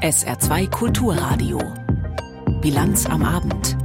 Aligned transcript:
SR2 0.00 0.70
Kulturradio. 0.70 1.58
Bilanz 2.60 3.06
am 3.06 3.24
Abend. 3.24 3.76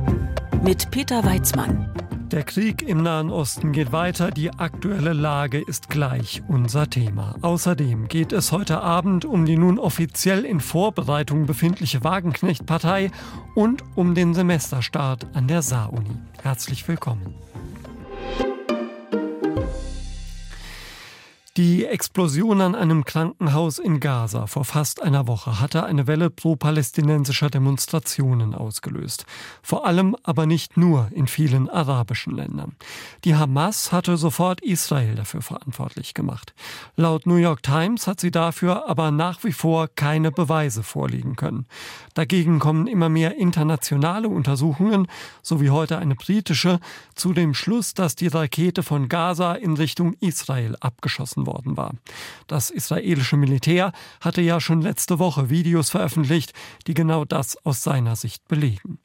Mit 0.64 0.92
Peter 0.92 1.24
Weizmann. 1.24 1.90
Der 2.32 2.44
Krieg 2.44 2.88
im 2.88 3.02
Nahen 3.02 3.32
Osten 3.32 3.72
geht 3.72 3.92
weiter, 3.92 4.30
die 4.30 4.52
aktuelle 4.52 5.14
Lage 5.14 5.60
ist 5.60 5.90
gleich 5.90 6.44
unser 6.48 6.90
Thema. 6.90 7.36
Außerdem 7.42 8.08
geht 8.08 8.34
es 8.34 8.52
heute 8.52 8.82
Abend 8.82 9.26
um 9.26 9.46
die 9.46 9.58
nun 9.58 9.80
offiziell 9.80 10.46
in 10.46 10.60
Vorbereitung 10.60 11.48
befindliche 11.48 12.04
Wagenknecht-Partei 12.04 13.10
und 13.56 13.84
um 13.96 14.14
den 14.14 14.36
Semesterstart 14.36 15.26
an 15.34 15.48
der 15.48 15.64
Saar-Uni. 15.64 16.18
Herzlich 16.44 16.88
willkommen. 16.88 17.34
Die 21.60 21.84
Explosion 21.84 22.62
an 22.62 22.74
einem 22.74 23.04
Krankenhaus 23.04 23.80
in 23.80 24.00
Gaza 24.00 24.48
vor 24.48 24.64
fast 24.64 25.04
einer 25.04 25.28
Woche 25.28 25.60
hatte 25.60 25.84
eine 25.84 26.08
Welle 26.08 26.30
pro-palästinensischer 26.30 27.50
Demonstrationen 27.50 28.56
ausgelöst. 28.56 29.26
Vor 29.62 29.86
allem 29.86 30.16
aber 30.24 30.46
nicht 30.46 30.78
nur 30.78 31.10
in 31.12 31.28
vielen 31.28 31.70
arabischen 31.70 32.34
Ländern. 32.34 32.78
Die 33.26 33.36
Hamas 33.36 33.92
hatte 33.92 34.16
sofort 34.16 34.62
Israel 34.62 35.16
dafür 35.16 35.42
verantwortlich 35.42 36.14
gemacht. 36.14 36.54
Laut 36.96 37.26
New 37.26 37.36
York 37.36 37.62
Times 37.62 38.08
hat 38.08 38.22
sie 38.22 38.32
dafür 38.32 38.88
aber 38.88 39.12
nach 39.12 39.44
wie 39.44 39.52
vor 39.52 39.90
keine 39.90 40.32
Beweise 40.32 40.82
vorliegen 40.82 41.36
können. 41.36 41.66
Dagegen 42.14 42.60
kommen 42.60 42.88
immer 42.88 43.10
mehr 43.10 43.36
internationale 43.36 44.30
Untersuchungen, 44.30 45.08
so 45.42 45.60
wie 45.60 45.72
heute 45.72 45.98
eine 45.98 46.16
britische, 46.16 46.80
zu 47.16 47.34
dem 47.34 47.54
Schluss, 47.54 47.94
dass 47.94 48.16
die 48.16 48.28
Rakete 48.28 48.82
von 48.82 49.10
Gaza 49.10 49.56
in 49.56 49.74
Richtung 49.74 50.14
Israel 50.22 50.78
abgeschossen 50.80 51.48
worden 51.50 51.76
war. 51.76 51.96
Das 52.48 52.70
israelische 52.70 53.36
Militär 53.36 53.92
hatte 54.22 54.42
ja 54.42 54.62
schon 54.62 54.82
letzte 54.82 55.20
Woche 55.20 55.50
Videos 55.50 55.90
veröffentlicht, 55.90 56.54
die 56.88 56.94
genau 56.94 57.26
das 57.26 57.58
aus 57.66 57.84
seiner 57.84 58.16
Sicht 58.16 58.48
belegen. 58.48 59.00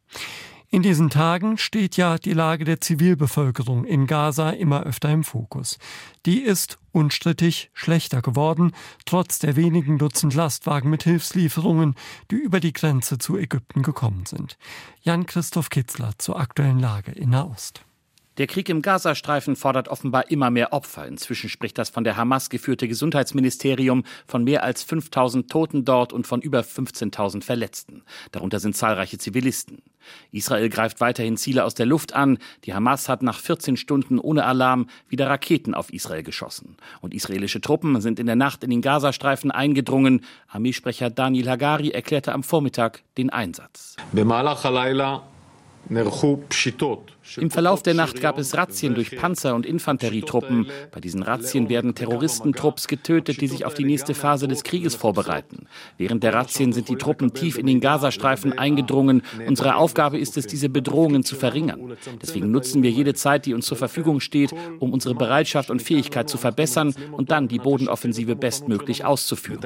In 0.75 0.83
diesen 0.83 1.09
Tagen 1.09 1.57
steht 1.57 1.97
ja 1.97 2.19
die 2.19 2.33
Lage 2.33 2.65
der 2.65 2.81
Zivilbevölkerung 2.81 3.85
in 3.85 4.09
Gaza 4.09 4.51
immer 4.51 4.83
öfter 4.83 5.09
im 5.09 5.23
Fokus. 5.23 5.79
Die 6.27 6.41
ist 6.41 6.81
unstrittig 6.91 7.71
schlechter 7.75 8.23
geworden, 8.23 8.73
trotz 9.07 9.39
der 9.39 9.55
wenigen 9.55 9.99
Dutzend 9.99 10.35
Lastwagen 10.35 10.91
mit 10.91 11.05
Hilfslieferungen, 11.05 11.95
die 12.33 12.37
über 12.39 12.59
die 12.59 12.73
Grenze 12.73 13.19
zu 13.19 13.37
Ägypten 13.39 13.85
gekommen 13.85 14.27
sind. 14.27 14.59
Jan-Christoph 15.03 15.71
Kitzler 15.71 16.11
zur 16.19 16.41
aktuellen 16.41 16.81
Lage 16.81 17.13
in 17.13 17.31
Nahost. 17.31 17.85
Der 18.37 18.49
Krieg 18.49 18.69
im 18.69 18.83
Gazastreifen 18.83 19.55
fordert 19.55 19.87
offenbar 19.89 20.29
immer 20.29 20.51
mehr 20.51 20.73
Opfer. 20.73 21.07
Inzwischen 21.07 21.49
spricht 21.49 21.79
das 21.79 21.91
von 21.91 22.03
der 22.03 22.17
Hamas 22.17 22.51
geführte 22.51 22.89
Gesundheitsministerium 22.89 24.03
von 24.27 24.43
mehr 24.43 24.65
als 24.65 24.83
5000 24.83 25.49
Toten 25.49 25.85
dort 25.85 26.13
und 26.13 26.27
von 26.27 26.41
über 26.41 26.61
15.000 26.61 27.45
Verletzten. 27.45 28.03
Darunter 28.33 28.59
sind 28.59 28.77
zahlreiche 28.77 29.19
Zivilisten. 29.19 29.83
Israel 30.33 30.69
greift 30.69 31.01
weiterhin 31.01 31.37
Ziele 31.37 31.65
aus 31.65 31.75
der 31.75 31.87
Luft 31.87 32.13
an. 32.13 32.39
Die 32.65 32.75
Hamas 32.75 33.09
hat 33.09 33.23
nach 33.23 33.39
14 33.39 33.77
Stunden 33.77 34.19
ohne 34.19 34.45
Alarm 34.45 34.89
wieder 35.09 35.29
Raketen 35.29 35.73
auf 35.73 35.93
Israel 35.93 36.25
geschossen. 36.25 36.77
Und 37.01 37.15
israelische 37.15 37.61
Truppen 37.61 38.01
sind 38.01 38.19
in 38.19 38.27
der 38.27 38.37
Nacht 38.37 38.65
in 38.65 38.71
den 38.71 38.83
Gazastreifen 38.83 39.53
eingedrungen. 39.53 40.25
Armeesprecher 40.49 41.09
Daniel 41.09 41.49
Hagari 41.49 41.91
erklärte 41.91 42.33
am 42.33 42.43
Vormittag 42.43 43.03
den 43.17 43.31
Einsatz. 43.31 43.97
Im 47.37 47.51
Verlauf 47.51 47.83
der 47.83 47.95
Nacht 47.95 48.21
gab 48.21 48.39
es 48.39 48.57
Razzien 48.57 48.95
durch 48.95 49.17
Panzer- 49.17 49.55
und 49.55 49.67
Infanterietruppen. 49.67 50.67
Bei 50.91 51.01
diesen 51.01 51.23
Razzien 51.23 51.69
werden 51.69 51.95
Terroristentrupps 51.95 52.89
getötet, 52.89 53.41
die 53.41 53.49
sich 53.49 53.65
auf 53.65 53.75
die 53.75 53.85
nächste 53.85 54.15
Phase 54.15 54.49
des 54.49 54.63
Krieges 54.63 54.95
vorbereiten. 54.95 55.67
Während 55.99 56.23
der 56.23 56.35
Razzien 56.35 56.73
sind 56.73 56.89
die 56.89 56.97
Truppen 56.97 57.33
tief 57.35 57.59
in 57.59 57.67
den 57.67 57.81
Gazastreifen 57.81 58.59
eingedrungen. 58.59 59.23
Unsere 59.47 59.77
Aufgabe 59.77 60.19
ist 60.19 60.37
es, 60.37 60.47
diese 60.47 60.69
Bedrohungen 60.69 61.25
zu 61.25 61.37
verringern. 61.37 61.97
Deswegen 62.21 62.51
nutzen 62.51 62.83
wir 62.83 62.91
jede 62.91 63.15
Zeit, 63.15 63.47
die 63.47 63.55
uns 63.55 63.67
zur 63.67 63.77
Verfügung 63.77 64.21
steht, 64.21 64.53
um 64.81 64.93
unsere 64.93 65.15
Bereitschaft 65.15 65.71
und 65.71 65.83
Fähigkeit 65.83 66.29
zu 66.29 66.39
verbessern 66.39 66.95
und 67.13 67.31
dann 67.31 67.49
die 67.49 67.59
Bodenoffensive 67.59 68.37
bestmöglich 68.37 69.05
auszuführen. 69.05 69.61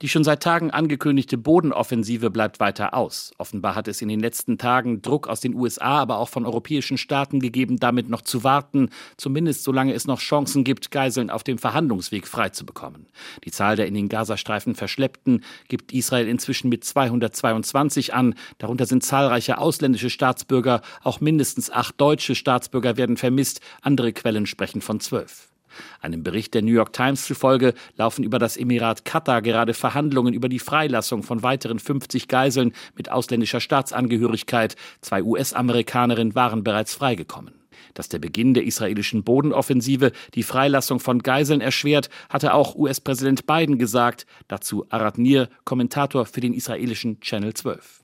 Die 0.00 0.08
schon 0.08 0.24
seit 0.24 0.42
Tagen 0.42 0.70
angekündigte 0.70 1.36
Bodenoffensive 1.36 2.30
bleibt 2.30 2.58
weiter 2.58 2.94
aus. 2.94 3.32
Offenbar 3.36 3.74
hat 3.74 3.88
es 3.88 4.00
in 4.00 4.08
den 4.08 4.20
letzten 4.20 4.56
Tagen 4.56 5.02
Druck 5.02 5.28
aus 5.28 5.40
den 5.40 5.54
USA, 5.54 6.00
aber 6.00 6.18
auch 6.18 6.30
von 6.30 6.46
europäischen 6.46 6.96
Staaten 6.96 7.40
gegeben, 7.40 7.78
damit 7.78 8.08
noch 8.08 8.22
zu 8.22 8.42
warten, 8.42 8.88
zumindest 9.18 9.64
solange 9.64 9.92
es 9.92 10.06
noch 10.06 10.20
Chancen 10.20 10.64
gibt, 10.64 10.90
Geiseln 10.90 11.28
auf 11.28 11.44
dem 11.44 11.58
Verhandlungsweg 11.58 12.26
freizubekommen. 12.26 13.04
Die 13.44 13.50
Zahl 13.50 13.76
der 13.76 13.86
in 13.86 13.94
den 13.94 14.08
Gazastreifen 14.08 14.74
Verschleppten 14.74 15.44
gibt 15.68 15.92
Israel 15.92 16.26
inzwischen 16.26 16.70
mit 16.70 16.84
222 16.84 18.14
an. 18.14 18.34
Darunter 18.56 18.86
sind 18.86 19.04
zahlreiche 19.04 19.58
ausländische 19.58 20.08
Staatsbürger, 20.08 20.80
auch 21.02 21.20
mindestens 21.20 21.70
acht 21.70 22.00
deutsche 22.00 22.34
Staatsbürger 22.34 22.96
werden 22.96 23.18
vermisst. 23.18 23.60
Andere 23.82 24.14
Quellen 24.14 24.46
sprechen 24.46 24.80
von 24.80 25.00
zwölf. 25.00 25.53
Einem 26.00 26.22
Bericht 26.22 26.54
der 26.54 26.62
New 26.62 26.72
York 26.72 26.92
Times 26.92 27.26
zufolge 27.26 27.74
laufen 27.96 28.24
über 28.24 28.38
das 28.38 28.56
Emirat 28.56 29.04
Katar 29.04 29.42
gerade 29.42 29.74
Verhandlungen 29.74 30.34
über 30.34 30.48
die 30.48 30.58
Freilassung 30.58 31.22
von 31.22 31.42
weiteren 31.42 31.78
50 31.78 32.28
Geiseln 32.28 32.72
mit 32.96 33.10
ausländischer 33.10 33.60
Staatsangehörigkeit. 33.60 34.76
Zwei 35.00 35.22
US-Amerikanerinnen 35.22 36.34
waren 36.34 36.64
bereits 36.64 36.94
freigekommen. 36.94 37.63
Dass 37.94 38.08
der 38.08 38.18
Beginn 38.18 38.54
der 38.54 38.64
israelischen 38.64 39.24
Bodenoffensive 39.24 40.12
die 40.34 40.42
Freilassung 40.42 41.00
von 41.00 41.22
Geiseln 41.22 41.60
erschwert, 41.60 42.08
hatte 42.28 42.54
auch 42.54 42.74
US-Präsident 42.76 43.46
Biden 43.46 43.78
gesagt. 43.78 44.26
Dazu 44.48 44.86
Arad 44.90 45.18
Nir, 45.18 45.48
Kommentator 45.64 46.26
für 46.26 46.40
den 46.40 46.54
israelischen 46.54 47.20
Channel 47.20 47.54
12. 47.54 48.02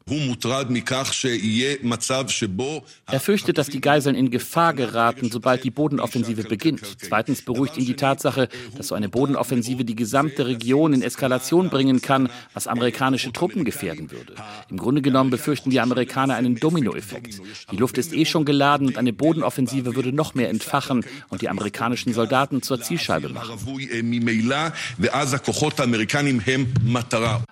Er 3.07 3.21
fürchtet, 3.21 3.59
dass 3.59 3.69
die 3.69 3.81
Geiseln 3.81 4.17
in 4.17 4.31
Gefahr 4.31 4.75
geraten, 4.75 5.31
sobald 5.31 5.63
die 5.63 5.71
Bodenoffensive 5.71 6.43
beginnt. 6.45 6.81
Zweitens 7.01 7.43
beruhigt 7.43 7.77
ihn 7.77 7.87
die 7.87 7.95
Tatsache, 7.95 8.49
dass 8.77 8.89
so 8.89 8.97
eine 8.97 9.09
Bodenoffensive 9.09 9.85
die 9.85 9.95
gesamte 9.95 10.47
Region 10.47 10.93
in 10.93 11.03
Eskalation 11.03 11.71
bringen 11.71 12.01
kann, 12.01 12.29
was 12.55 12.67
amerikanische 12.67 13.33
Truppen 13.33 13.65
gefährden 13.65 14.11
würde. 14.11 14.35
Im 14.69 14.79
Grunde 14.79 15.03
genommen 15.03 15.31
befürchten 15.31 15.71
die 15.71 15.81
Amerikaner 15.81 16.35
einen 16.35 16.57
Dominoeffekt. 16.57 17.41
Die 17.71 17.77
Luft 17.77 17.97
ist 17.99 18.13
eh 18.13 18.25
schon 18.25 18.45
geladen 18.45 18.89
und 18.89 18.99
eine 18.99 19.13
Bodenoffensive 19.13 19.60
würde 19.69 20.13
noch 20.13 20.35
mehr 20.35 20.49
entfachen 20.49 21.05
und 21.29 21.43
die 21.43 21.49
amerikanischen 21.49 22.13
Soldaten 22.13 22.63
zur 22.63 22.81
Zielscheibe 22.81 23.29
machen. 23.29 23.55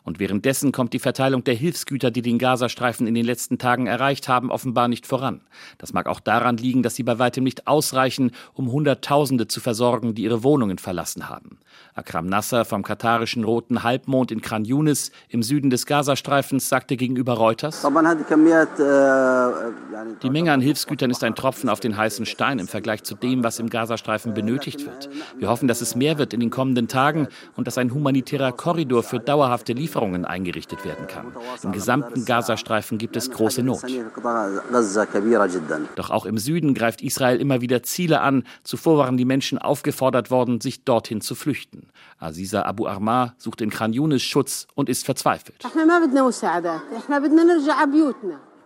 Und 0.05 0.19
währenddessen 0.19 0.73
kommt 0.73 0.93
die 0.93 0.99
Verteilung 0.99 1.45
der 1.45 1.55
Hilfsgüter, 1.55 2.11
die 2.11 2.23
den 2.23 2.39
Gazastreifen 2.39 3.07
in 3.07 3.15
den 3.15 3.25
letzten 3.25 3.59
Tagen 3.59 3.87
erreicht 3.87 4.29
haben, 4.29 4.51
offenbar 4.51 4.89
nicht 4.89 5.07
voran. 5.07 5.41
Das 5.79 5.93
mag 5.93 6.07
auch 6.07 6.21
daran 6.21 6.57
liegen, 6.57 6.83
dass 6.83 6.95
sie 6.95 7.03
bei 7.03 7.19
weitem 7.19 7.45
nicht 7.45 7.67
ausreichen, 7.67 8.33
um 8.55 8.71
Hunderttausende 8.71 9.49
zu 9.49 9.61
versorgen, 9.61 10.15
die 10.15 10.23
ihre 10.23 10.43
Wohnungen 10.43 10.79
verlassen 10.79 11.29
haben. 11.29 11.59
Akram 11.95 12.27
Nasser 12.27 12.65
vom 12.65 12.83
katarischen 12.83 13.45
Roten 13.45 13.83
Halbmond 13.83 14.31
in 14.31 14.41
Khan 14.41 14.65
Yunis 14.65 15.11
im 15.29 15.43
Süden 15.43 15.69
des 15.71 15.85
Gazastreifens 15.85 16.69
sagte 16.69 16.97
gegenüber 16.97 17.35
Reuters, 17.35 17.83
die 20.23 20.31
Menge 20.31 20.53
an 20.53 20.61
Hilfsgütern 20.61 21.11
ist 21.11 21.25
ein 21.25 21.35
Tropfen 21.35 21.69
auf 21.69 21.81
den 21.81 21.97
heißen 21.99 22.25
Stein 22.25 22.59
im 22.59 22.69
Vergleich 22.69 23.03
zu 23.03 23.15
dem, 23.15 23.45
was 23.45 23.59
im 23.59 23.69
Gazastreifen 23.69 24.33
benötigt 24.33 24.87
wird. 24.87 25.11
Wir 25.37 25.49
hoffen, 25.49 25.69
dass 25.69 25.81
es 25.81 25.95
mehr 25.95 26.19
wird 26.19 26.33
in 26.33 26.41
den 26.41 26.51
kommenden 26.51 26.89
Tagen 26.89 27.29
und 27.57 27.67
dass 27.67 27.77
ein 27.77 27.93
humanitärer 27.93 28.53
Korridor 28.53 29.03
für 29.03 29.21
dauerhafte 29.21 29.75
Lieferungen 29.75 30.25
eingerichtet 30.25 30.85
werden 30.85 31.07
kann. 31.07 31.33
Im 31.63 31.73
gesamten 31.73 32.25
Gazastreifen 32.25 32.97
gibt 32.99 33.17
es 33.17 33.31
große 33.31 33.63
Not. 33.63 33.83
Doch 35.97 36.11
auch 36.11 36.25
im 36.25 36.39
Süden 36.39 36.75
greift 36.75 37.03
Israel 37.03 37.41
immer 37.41 37.61
wieder 37.61 37.83
Ziele 37.83 38.21
an. 38.21 38.45
Zuvor 38.63 38.99
waren 38.99 39.17
die 39.17 39.25
Menschen 39.25 39.59
aufgefordert 39.59 40.31
worden, 40.31 40.61
sich 40.61 40.85
dorthin 40.85 41.21
zu 41.21 41.35
flüchten. 41.35 41.89
Aziza 42.19 42.63
Abu 42.63 42.87
Armar 42.87 43.35
sucht 43.39 43.61
in 43.61 43.71
Khan 43.71 43.93
Yunis 43.93 44.23
Schutz 44.23 44.67
und 44.75 44.89
ist 44.89 45.05
verzweifelt. 45.05 45.65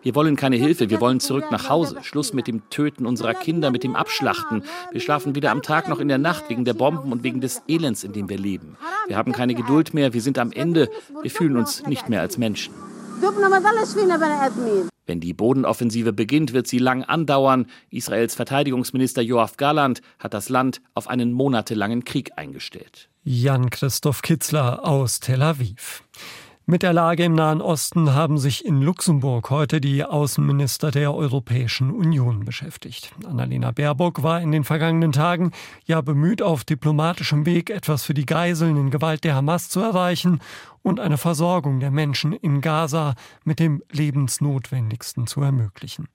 Wir 0.03 0.17
wollen 0.17 0.35
keine 0.35 0.57
Hilfe, 0.57 0.91
wir 0.91 1.01
wollen 1.01 1.21
zurück 1.21 1.51
nach 1.53 1.69
Hause. 1.69 1.99
Schluss 2.03 2.33
mit 2.33 2.49
dem 2.49 2.69
Töten 2.71 3.07
unserer 3.07 3.35
Kinder, 3.35 3.71
mit 3.71 3.85
dem 3.85 3.95
Abschlachten. 3.95 4.65
Wir 4.91 5.01
schlafen 5.01 5.37
weder 5.37 5.53
am 5.53 5.63
Tag 5.63 5.89
noch 5.89 6.01
in 6.01 6.09
der 6.09 6.19
Nacht 6.19 6.49
wegen 6.49 6.65
der 6.65 6.75
Bomben 6.75 7.13
und 7.13 7.23
wegen 7.23 7.41
des 7.41 7.63
Elends, 7.69 8.03
in 8.03 8.13
dem 8.13 8.29
wir 8.29 8.39
leben. 8.39 8.77
Wir 9.07 9.17
haben 9.17 9.33
keine 9.33 9.55
Geduld 9.55 9.95
mehr, 9.95 10.13
wir 10.13 10.21
sind 10.21 10.39
am 10.39 10.51
Ende, 10.51 10.91
wir 11.23 11.31
fühlen 11.31 11.57
uns 11.57 11.87
nicht 11.87 12.09
mehr 12.09 12.21
als 12.21 12.37
Menschen. 12.37 12.75
Wenn 15.07 15.21
die 15.21 15.33
Bodenoffensive 15.33 16.13
beginnt, 16.13 16.53
wird 16.53 16.67
sie 16.67 16.79
lang 16.79 17.05
andauern. 17.05 17.67
Israels 17.91 18.35
Verteidigungsminister 18.35 19.23
Joachim 19.23 19.57
Galland 19.57 20.03
hat 20.19 20.35
das 20.35 20.49
Land 20.49 20.81
auf 20.95 21.07
einen 21.07 21.33
monatelangen 21.33 22.05
Krieg 22.05 22.33
eingestellt. 22.37 23.09
Jan-Christoph 23.23 24.23
Kitzler 24.23 24.85
aus 24.85 25.21
Tel 25.21 25.43
Aviv. 25.43 26.03
Mit 26.65 26.85
der 26.85 26.93
Lage 26.93 27.25
im 27.25 27.35
Nahen 27.35 27.61
Osten 27.61 28.15
haben 28.15 28.39
sich 28.39 28.65
in 28.65 28.83
Luxemburg 28.83 29.51
heute 29.51 29.81
die 29.81 30.05
Außenminister 30.05 30.93
der 30.93 31.13
Europäischen 31.13 31.91
Union 31.91 32.45
beschäftigt. 32.45 33.13
Annalena 33.27 33.73
Baerbock 33.73 34.23
war 34.23 34.41
in 34.41 34.53
den 34.53 34.63
vergangenen 34.63 35.11
Tagen 35.11 35.51
ja 35.87 36.01
bemüht, 36.03 36.41
auf 36.41 36.63
diplomatischem 36.63 37.47
Weg 37.47 37.69
etwas 37.69 38.05
für 38.05 38.15
die 38.15 38.27
Geiseln 38.27 38.77
in 38.77 38.91
Gewalt 38.91 39.25
der 39.25 39.35
Hamas 39.35 39.71
zu 39.71 39.81
erreichen 39.81 40.39
und 40.83 41.01
eine 41.01 41.19
Versorgung 41.19 41.81
der 41.81 41.91
Menschen 41.91 42.33
in 42.33 42.61
Gaza 42.61 43.17
mit 43.43 43.59
dem 43.59 43.83
Lebensnotwendigsten 43.91 45.27
zu 45.27 45.43
ermöglichen. 45.43 46.07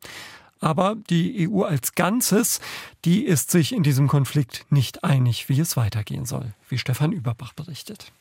Aber 0.62 0.96
die 1.10 1.50
EU 1.50 1.64
als 1.64 1.94
Ganzes, 1.94 2.62
die 3.04 3.26
ist 3.26 3.52
sich 3.52 3.76
in 3.76 3.84
diesem 3.84 4.08
Konflikt 4.08 4.66
nicht 4.70 5.04
einig, 5.04 5.50
wie 5.50 5.60
es 5.60 5.76
weitergehen 5.76 6.26
soll, 6.26 6.54
wie 6.70 6.78
Stefan 6.78 7.12
Überbach 7.12 7.52
berichtet. 7.52 8.14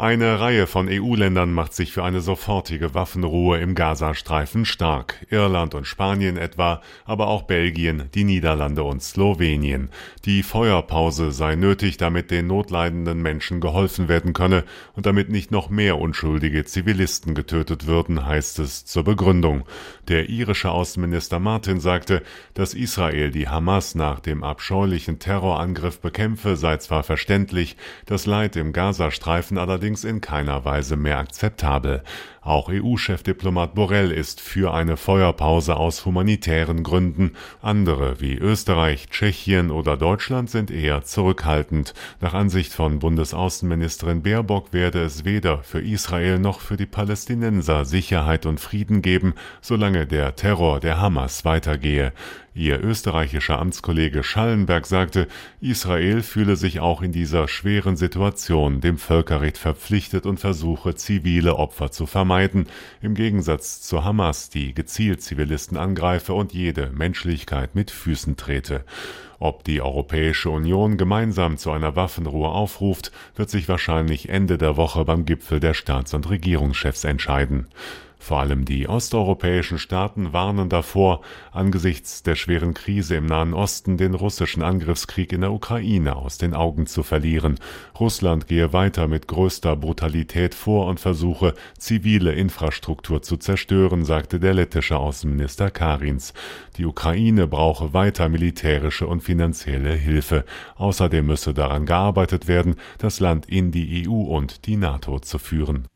Eine 0.00 0.38
Reihe 0.38 0.68
von 0.68 0.88
EU-Ländern 0.88 1.52
macht 1.52 1.74
sich 1.74 1.90
für 1.90 2.04
eine 2.04 2.20
sofortige 2.20 2.94
Waffenruhe 2.94 3.58
im 3.58 3.74
Gazastreifen 3.74 4.64
stark. 4.64 5.26
Irland 5.28 5.74
und 5.74 5.88
Spanien 5.88 6.36
etwa, 6.36 6.82
aber 7.04 7.26
auch 7.26 7.42
Belgien, 7.42 8.04
die 8.14 8.22
Niederlande 8.22 8.84
und 8.84 9.02
Slowenien. 9.02 9.90
Die 10.24 10.44
Feuerpause 10.44 11.32
sei 11.32 11.56
nötig, 11.56 11.96
damit 11.96 12.30
den 12.30 12.46
notleidenden 12.46 13.20
Menschen 13.22 13.60
geholfen 13.60 14.06
werden 14.06 14.34
könne 14.34 14.62
und 14.94 15.04
damit 15.04 15.30
nicht 15.30 15.50
noch 15.50 15.68
mehr 15.68 15.98
unschuldige 15.98 16.64
Zivilisten 16.64 17.34
getötet 17.34 17.88
würden, 17.88 18.24
heißt 18.24 18.60
es 18.60 18.84
zur 18.84 19.02
Begründung. 19.02 19.64
Der 20.06 20.28
irische 20.28 20.70
Außenminister 20.70 21.40
Martin 21.40 21.80
sagte, 21.80 22.22
dass 22.54 22.72
Israel 22.72 23.32
die 23.32 23.48
Hamas 23.48 23.96
nach 23.96 24.20
dem 24.20 24.44
abscheulichen 24.44 25.18
Terrorangriff 25.18 25.98
bekämpfe, 25.98 26.54
sei 26.54 26.76
zwar 26.76 27.02
verständlich, 27.02 27.76
das 28.06 28.26
Leid 28.26 28.54
im 28.54 28.72
Gazastreifen 28.72 29.58
allerdings 29.58 29.87
allerdings 29.88 30.04
in 30.04 30.20
keiner 30.20 30.64
Weise 30.66 30.96
mehr 30.96 31.18
akzeptabel. 31.18 32.02
Auch 32.48 32.70
EU-Chefdiplomat 32.70 33.74
Borrell 33.74 34.10
ist 34.10 34.40
für 34.40 34.72
eine 34.72 34.96
Feuerpause 34.96 35.76
aus 35.76 36.06
humanitären 36.06 36.82
Gründen. 36.82 37.32
Andere 37.60 38.22
wie 38.22 38.38
Österreich, 38.38 39.10
Tschechien 39.10 39.70
oder 39.70 39.98
Deutschland 39.98 40.48
sind 40.48 40.70
eher 40.70 41.04
zurückhaltend. 41.04 41.92
Nach 42.22 42.32
Ansicht 42.32 42.72
von 42.72 43.00
Bundesaußenministerin 43.00 44.22
Baerbock 44.22 44.72
werde 44.72 45.02
es 45.02 45.26
weder 45.26 45.58
für 45.58 45.82
Israel 45.82 46.38
noch 46.38 46.60
für 46.60 46.78
die 46.78 46.86
Palästinenser 46.86 47.84
Sicherheit 47.84 48.46
und 48.46 48.60
Frieden 48.60 49.02
geben, 49.02 49.34
solange 49.60 50.06
der 50.06 50.34
Terror 50.34 50.80
der 50.80 51.02
Hamas 51.02 51.44
weitergehe. 51.44 52.14
Ihr 52.54 52.82
österreichischer 52.82 53.60
Amtskollege 53.60 54.24
Schallenberg 54.24 54.84
sagte, 54.84 55.28
Israel 55.60 56.22
fühle 56.22 56.56
sich 56.56 56.80
auch 56.80 57.02
in 57.02 57.12
dieser 57.12 57.46
schweren 57.46 57.96
Situation 57.96 58.80
dem 58.80 58.98
Völkerrecht 58.98 59.58
verpflichtet 59.58 60.26
und 60.26 60.40
versuche, 60.40 60.96
zivile 60.96 61.54
Opfer 61.54 61.92
zu 61.92 62.06
vermeiden, 62.06 62.37
im 63.02 63.14
Gegensatz 63.14 63.82
zur 63.82 64.04
Hamas, 64.04 64.50
die 64.50 64.74
gezielt 64.74 65.22
Zivilisten 65.22 65.76
angreife 65.76 66.34
und 66.34 66.52
jede 66.52 66.90
Menschlichkeit 66.90 67.74
mit 67.74 67.90
Füßen 67.90 68.36
trete. 68.36 68.84
Ob 69.40 69.62
die 69.64 69.80
Europäische 69.80 70.50
Union 70.50 70.96
gemeinsam 70.96 71.58
zu 71.58 71.70
einer 71.70 71.94
Waffenruhe 71.94 72.48
aufruft, 72.48 73.12
wird 73.36 73.50
sich 73.50 73.68
wahrscheinlich 73.68 74.28
Ende 74.28 74.58
der 74.58 74.76
Woche 74.76 75.04
beim 75.04 75.24
Gipfel 75.24 75.60
der 75.60 75.74
Staats- 75.74 76.14
und 76.14 76.28
Regierungschefs 76.28 77.04
entscheiden. 77.04 77.68
Vor 78.18 78.40
allem 78.40 78.64
die 78.64 78.88
osteuropäischen 78.88 79.78
Staaten 79.78 80.32
warnen 80.32 80.68
davor, 80.68 81.20
angesichts 81.52 82.22
der 82.22 82.34
schweren 82.34 82.74
Krise 82.74 83.14
im 83.14 83.26
Nahen 83.26 83.54
Osten 83.54 83.96
den 83.96 84.14
russischen 84.14 84.62
Angriffskrieg 84.62 85.32
in 85.32 85.40
der 85.40 85.52
Ukraine 85.52 86.16
aus 86.16 86.36
den 86.36 86.52
Augen 86.52 86.86
zu 86.86 87.02
verlieren. 87.02 87.58
Russland 87.98 88.48
gehe 88.48 88.72
weiter 88.72 89.06
mit 89.06 89.28
größter 89.28 89.76
Brutalität 89.76 90.54
vor 90.54 90.86
und 90.86 91.00
versuche, 91.00 91.54
zivile 91.78 92.32
Infrastruktur 92.32 93.22
zu 93.22 93.36
zerstören, 93.36 94.04
sagte 94.04 94.40
der 94.40 94.54
lettische 94.54 94.98
Außenminister 94.98 95.70
Karins. 95.70 96.34
Die 96.76 96.86
Ukraine 96.86 97.46
brauche 97.46 97.94
weiter 97.94 98.28
militärische 98.28 99.06
und 99.06 99.22
finanzielle 99.22 99.92
Hilfe. 99.92 100.44
Außerdem 100.76 101.24
müsse 101.24 101.54
daran 101.54 101.86
gearbeitet 101.86 102.48
werden, 102.48 102.76
das 102.98 103.20
Land 103.20 103.46
in 103.46 103.70
die 103.70 104.06
EU 104.06 104.12
und 104.12 104.66
die 104.66 104.76
NATO 104.76 105.20
zu 105.20 105.38
führen. 105.38 105.86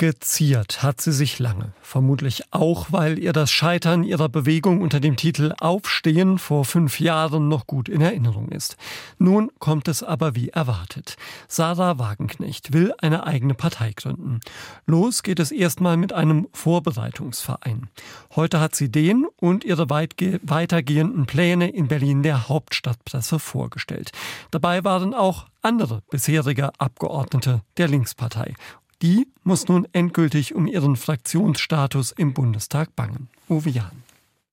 Geziert 0.00 0.82
hat 0.82 1.02
sie 1.02 1.12
sich 1.12 1.38
lange, 1.38 1.74
vermutlich 1.82 2.44
auch, 2.52 2.86
weil 2.90 3.18
ihr 3.18 3.34
das 3.34 3.50
Scheitern 3.50 4.02
ihrer 4.02 4.30
Bewegung 4.30 4.80
unter 4.80 4.98
dem 4.98 5.16
Titel 5.16 5.52
Aufstehen 5.60 6.38
vor 6.38 6.64
fünf 6.64 7.00
Jahren 7.00 7.48
noch 7.48 7.66
gut 7.66 7.86
in 7.90 8.00
Erinnerung 8.00 8.48
ist. 8.48 8.78
Nun 9.18 9.50
kommt 9.58 9.88
es 9.88 10.02
aber 10.02 10.34
wie 10.34 10.48
erwartet. 10.48 11.16
Sarah 11.48 11.98
Wagenknecht 11.98 12.72
will 12.72 12.94
eine 12.96 13.26
eigene 13.26 13.52
Partei 13.52 13.92
gründen. 13.94 14.40
Los 14.86 15.22
geht 15.22 15.38
es 15.38 15.52
erstmal 15.52 15.98
mit 15.98 16.14
einem 16.14 16.48
Vorbereitungsverein. 16.54 17.90
Heute 18.34 18.58
hat 18.58 18.74
sie 18.74 18.90
den 18.90 19.26
und 19.36 19.64
ihre 19.64 19.90
weitergehenden 19.90 21.26
Pläne 21.26 21.68
in 21.68 21.88
Berlin 21.88 22.22
der 22.22 22.48
Hauptstadtpresse 22.48 23.38
vorgestellt. 23.38 24.12
Dabei 24.50 24.82
waren 24.82 25.12
auch 25.12 25.44
andere 25.60 26.00
bisherige 26.08 26.70
Abgeordnete 26.78 27.60
der 27.76 27.88
Linkspartei 27.88 28.54
die 29.02 29.26
muss 29.44 29.68
nun 29.68 29.86
endgültig 29.92 30.54
um 30.54 30.66
ihren 30.66 30.96
Fraktionsstatus 30.96 32.12
im 32.12 32.34
Bundestag 32.34 32.94
bangen. 32.96 33.28
Uwe 33.48 33.70
Jahn. 33.70 34.02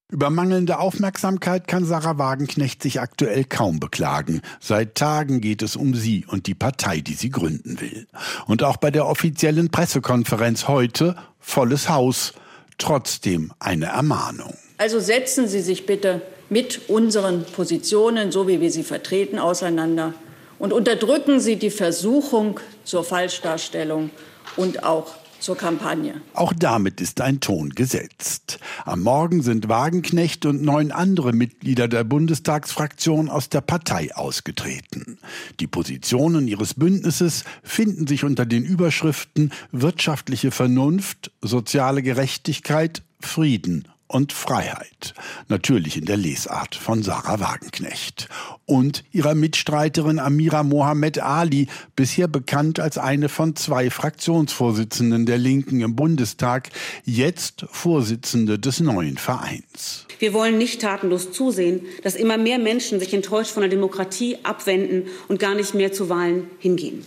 Über 0.09 0.29
mangelnde 0.29 0.79
Aufmerksamkeit 0.79 1.67
kann 1.67 1.83
Sarah 1.83 2.17
Wagenknecht 2.17 2.81
sich 2.81 3.01
aktuell 3.01 3.43
kaum 3.43 3.81
beklagen. 3.81 4.41
Seit 4.61 4.95
Tagen 4.95 5.41
geht 5.41 5.61
es 5.61 5.75
um 5.75 5.95
sie 5.95 6.25
und 6.25 6.47
die 6.47 6.55
Partei, 6.55 7.01
die 7.01 7.13
sie 7.13 7.29
gründen 7.29 7.81
will. 7.81 8.07
Und 8.45 8.63
auch 8.63 8.77
bei 8.77 8.89
der 8.89 9.05
offiziellen 9.05 9.69
Pressekonferenz 9.69 10.69
heute 10.69 11.17
volles 11.39 11.89
Haus. 11.89 12.33
Trotzdem 12.77 13.51
eine 13.59 13.87
Ermahnung. 13.87 14.53
Also 14.77 14.99
setzen 15.01 15.47
Sie 15.47 15.61
sich 15.61 15.85
bitte 15.85 16.21
mit 16.49 16.87
unseren 16.87 17.43
Positionen, 17.43 18.31
so 18.31 18.47
wie 18.47 18.61
wir 18.61 18.71
sie 18.71 18.83
vertreten, 18.83 19.39
auseinander 19.39 20.13
und 20.59 20.73
unterdrücken 20.73 21.39
Sie 21.39 21.57
die 21.57 21.69
Versuchung 21.69 22.59
zur 22.83 23.03
Falschdarstellung 23.03 24.09
und 24.55 24.83
auch 24.83 25.15
zur 25.39 25.55
Kampagne. 25.55 26.21
Auch 26.33 26.53
damit 26.53 26.99
ist 27.01 27.21
ein 27.21 27.39
Ton 27.39 27.69
gesetzt. 27.69 28.59
Am 28.85 29.03
Morgen 29.03 29.41
sind 29.43 29.69
Wagenknecht 29.69 30.45
und 30.45 30.61
neun 30.63 30.91
andere 30.91 31.31
Mitglieder 31.31 31.87
der 31.87 32.03
Bundestagsfraktion 32.03 33.29
aus 33.29 33.49
der 33.49 33.61
Partei 33.61 34.15
ausgetreten. 34.15 35.19
Die 35.59 35.67
Positionen 35.67 36.47
ihres 36.47 36.73
Bündnisses 36.73 37.43
finden 37.63 38.07
sich 38.07 38.23
unter 38.23 38.45
den 38.45 38.63
Überschriften 38.63 39.51
wirtschaftliche 39.71 40.51
Vernunft, 40.51 41.31
soziale 41.41 42.01
Gerechtigkeit, 42.01 43.03
Frieden 43.19 43.87
und 44.07 44.33
Freiheit. 44.33 45.13
Natürlich 45.47 45.97
in 45.97 46.05
der 46.05 46.17
Lesart 46.17 46.75
von 46.75 47.03
Sarah 47.03 47.39
Wagenknecht. 47.39 48.29
Und 48.65 49.03
ihrer 49.11 49.35
Mitstreiterin 49.35 50.19
Amira 50.19 50.63
Mohamed 50.63 51.19
Ali, 51.19 51.67
bisher 51.95 52.27
bekannt 52.27 52.79
als 52.79 52.97
eine 52.97 53.29
von 53.29 53.55
zwei 53.55 53.89
Fraktionsvorsitzenden 53.89 55.25
der 55.25 55.37
Linken 55.37 55.81
im 55.81 55.95
Bundestag, 55.95 56.69
jetzt 57.03 57.65
Vorsitzende 57.71 58.59
des 58.59 58.79
neuen 58.79 59.17
Vereins. 59.17 60.05
Wir 60.19 60.33
wollen 60.33 60.57
nicht 60.57 60.81
tatenlos 60.81 61.31
zusehen, 61.31 61.81
dass 62.03 62.15
immer 62.15 62.37
mehr 62.37 62.59
Menschen 62.59 62.99
sich 62.99 63.13
enttäuscht 63.13 63.51
von 63.51 63.61
der 63.61 63.69
Demokratie 63.69 64.37
abwenden 64.43 65.07
und 65.27 65.39
gar 65.39 65.53
nicht 65.53 65.73
mehr 65.73 65.91
zu 65.91 66.09
Wahlen 66.09 66.47
hingehen. 66.59 67.05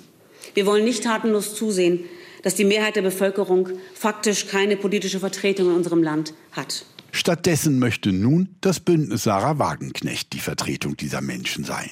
Wir 0.55 0.67
wollen 0.67 0.85
nicht 0.85 1.05
tatenlos 1.05 1.55
zusehen, 1.55 2.05
dass 2.43 2.55
die 2.55 2.65
Mehrheit 2.65 2.97
der 2.97 3.03
Bevölkerung 3.03 3.69
faktisch 3.95 4.47
keine 4.47 4.77
politische 4.77 5.21
Vertretung 5.21 5.71
in 5.71 5.77
unserem 5.77 6.03
Land 6.03 6.35
hat. 6.53 6.85
Stattdessen 7.13 7.79
möchte 7.79 8.13
nun 8.13 8.57
das 8.61 8.81
Bündnis 8.81 9.25
Sarah 9.25 9.59
Wagenknecht 9.59 10.33
die 10.33 10.41
Vertretung 10.41 10.97
dieser 10.97 11.21
Menschen 11.21 11.65
sein. 11.65 11.91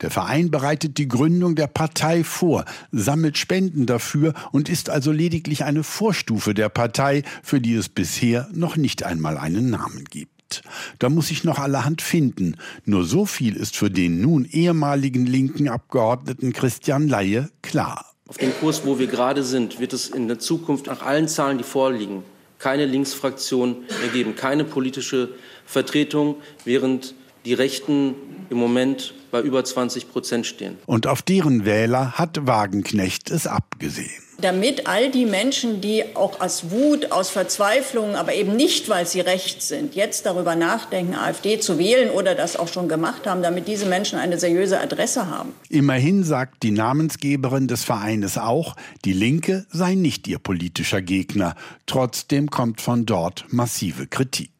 Der 0.00 0.10
Verein 0.10 0.50
bereitet 0.50 0.98
die 0.98 1.08
Gründung 1.08 1.54
der 1.54 1.66
Partei 1.66 2.24
vor, 2.24 2.64
sammelt 2.90 3.38
Spenden 3.38 3.86
dafür 3.86 4.34
und 4.52 4.68
ist 4.68 4.90
also 4.90 5.12
lediglich 5.12 5.64
eine 5.64 5.82
Vorstufe 5.82 6.54
der 6.54 6.68
Partei, 6.68 7.22
für 7.42 7.60
die 7.60 7.74
es 7.74 7.88
bisher 7.88 8.48
noch 8.52 8.76
nicht 8.76 9.02
einmal 9.02 9.38
einen 9.38 9.70
Namen 9.70 10.04
gibt. 10.04 10.62
Da 10.98 11.08
muss 11.08 11.28
sich 11.28 11.44
noch 11.44 11.58
allerhand 11.58 12.02
finden. 12.02 12.56
Nur 12.84 13.04
so 13.04 13.24
viel 13.24 13.56
ist 13.56 13.76
für 13.76 13.90
den 13.90 14.20
nun 14.20 14.44
ehemaligen 14.44 15.24
linken 15.24 15.68
Abgeordneten 15.68 16.52
Christian 16.52 17.08
Laie 17.08 17.48
klar. 17.62 18.04
Auf 18.28 18.36
dem 18.36 18.52
Kurs, 18.60 18.84
wo 18.84 18.98
wir 18.98 19.06
gerade 19.06 19.44
sind, 19.44 19.80
wird 19.80 19.92
es 19.92 20.08
in 20.08 20.28
der 20.28 20.38
Zukunft 20.38 20.86
nach 20.86 21.02
allen 21.02 21.28
Zahlen, 21.28 21.58
die 21.58 21.64
vorliegen, 21.64 22.22
keine 22.62 22.86
Linksfraktion 22.86 23.84
ergeben, 24.02 24.36
keine 24.36 24.62
politische 24.64 25.30
Vertretung, 25.66 26.36
während 26.64 27.14
die 27.44 27.54
Rechten 27.54 28.14
im 28.50 28.56
Moment 28.56 29.14
bei 29.32 29.40
über 29.40 29.64
20 29.64 30.12
Prozent 30.12 30.46
stehen. 30.46 30.78
Und 30.86 31.08
auf 31.08 31.22
deren 31.22 31.64
Wähler 31.64 32.12
hat 32.12 32.46
Wagenknecht 32.46 33.30
es 33.30 33.48
abgesehen 33.48 34.22
damit 34.42 34.86
all 34.86 35.10
die 35.10 35.24
Menschen, 35.24 35.80
die 35.80 36.04
auch 36.14 36.40
aus 36.40 36.70
Wut, 36.70 37.12
aus 37.12 37.30
Verzweiflung, 37.30 38.16
aber 38.16 38.34
eben 38.34 38.56
nicht, 38.56 38.88
weil 38.88 39.06
sie 39.06 39.20
rechts 39.20 39.68
sind, 39.68 39.94
jetzt 39.94 40.26
darüber 40.26 40.56
nachdenken, 40.56 41.14
AfD 41.14 41.60
zu 41.60 41.78
wählen 41.78 42.10
oder 42.10 42.34
das 42.34 42.56
auch 42.56 42.68
schon 42.68 42.88
gemacht 42.88 43.26
haben, 43.26 43.42
damit 43.42 43.68
diese 43.68 43.86
Menschen 43.86 44.18
eine 44.18 44.38
seriöse 44.38 44.80
Adresse 44.80 45.28
haben. 45.28 45.52
Immerhin 45.68 46.24
sagt 46.24 46.62
die 46.62 46.70
Namensgeberin 46.72 47.68
des 47.68 47.84
Vereines 47.84 48.36
auch, 48.36 48.76
die 49.04 49.12
Linke 49.12 49.66
sei 49.70 49.94
nicht 49.94 50.26
ihr 50.28 50.38
politischer 50.38 51.02
Gegner. 51.02 51.54
Trotzdem 51.86 52.50
kommt 52.50 52.80
von 52.80 53.06
dort 53.06 53.46
massive 53.50 54.06
Kritik. 54.06 54.50